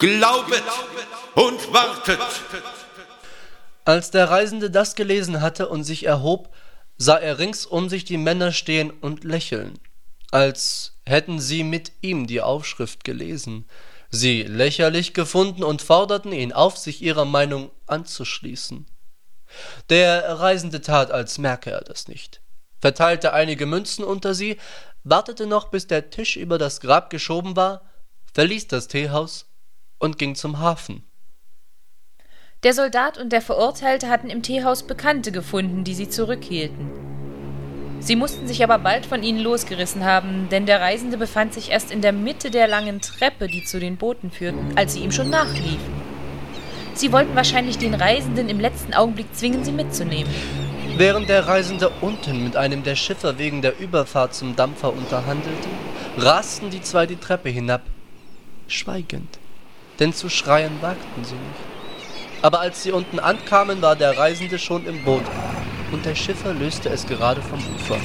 [0.00, 0.64] Glaubet
[1.34, 2.18] und wartet.
[3.84, 6.52] Als der Reisende das gelesen hatte und sich erhob,
[6.98, 9.78] sah er rings um sich die Männer stehen und lächeln,
[10.32, 13.66] als hätten sie mit ihm die Aufschrift gelesen,
[14.10, 18.86] sie lächerlich gefunden und forderten ihn auf, sich ihrer Meinung anzuschließen.
[19.88, 22.40] Der Reisende tat, als merke er das nicht
[22.80, 24.58] verteilte einige Münzen unter sie,
[25.04, 27.82] wartete noch, bis der Tisch über das Grab geschoben war,
[28.32, 29.46] verließ das Teehaus
[30.00, 31.04] und ging zum Hafen.
[32.64, 36.90] Der Soldat und der Verurteilte hatten im Teehaus Bekannte gefunden, die sie zurückhielten.
[38.00, 41.90] Sie mussten sich aber bald von ihnen losgerissen haben, denn der Reisende befand sich erst
[41.90, 45.30] in der Mitte der langen Treppe, die zu den Booten führten, als sie ihm schon
[45.30, 46.00] nachliefen.
[46.94, 50.32] Sie wollten wahrscheinlich den Reisenden im letzten Augenblick zwingen, sie mitzunehmen.
[50.96, 55.68] Während der Reisende unten mit einem der Schiffer wegen der Überfahrt zum Dampfer unterhandelte,
[56.18, 57.82] rasten die zwei die Treppe hinab,
[58.66, 59.38] schweigend,
[60.00, 62.42] denn zu schreien wagten sie nicht.
[62.42, 65.22] Aber als sie unten ankamen, war der Reisende schon im Boot
[65.92, 67.98] und der Schiffer löste es gerade vom Ufer.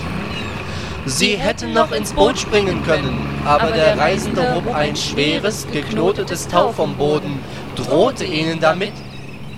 [1.06, 6.72] Sie hätten noch ins Boot springen können, aber der Reisende hob ein schweres, geknotetes Tau
[6.72, 7.40] vom Boden,
[7.76, 8.94] drohte ihnen damit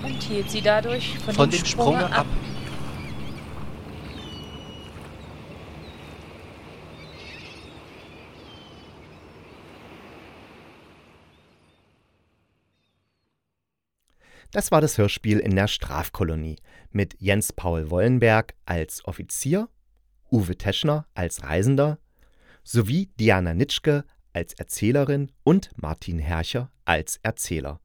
[0.02, 2.26] und hielt sie dadurch von, von dem Sprung ab.
[14.50, 16.56] Das war das Hörspiel in der Strafkolonie
[16.90, 19.68] mit Jens Paul Wollenberg als Offizier,
[20.32, 21.98] Uwe Teschner als Reisender
[22.64, 27.78] sowie Diana Nitschke als Erzählerin und Martin Herrcher als Erzähler.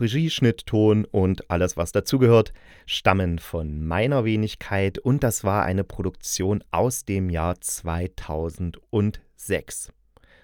[0.00, 2.52] Regie, Schnitt, Ton und alles, was dazugehört,
[2.86, 9.92] stammen von meiner Wenigkeit und das war eine Produktion aus dem Jahr 2006.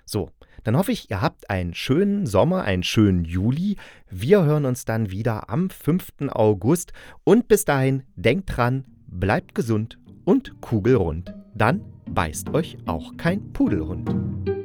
[0.05, 0.31] So,
[0.69, 3.79] dann hoffe ich, ihr habt einen schönen Sommer, einen schönen Juli.
[4.11, 6.29] Wir hören uns dann wieder am 5.
[6.29, 6.93] August
[7.25, 11.35] und bis dahin denkt dran, bleibt gesund und kugelrund.
[11.55, 11.81] Dann
[12.11, 14.58] beißt euch auch kein Pudelhund.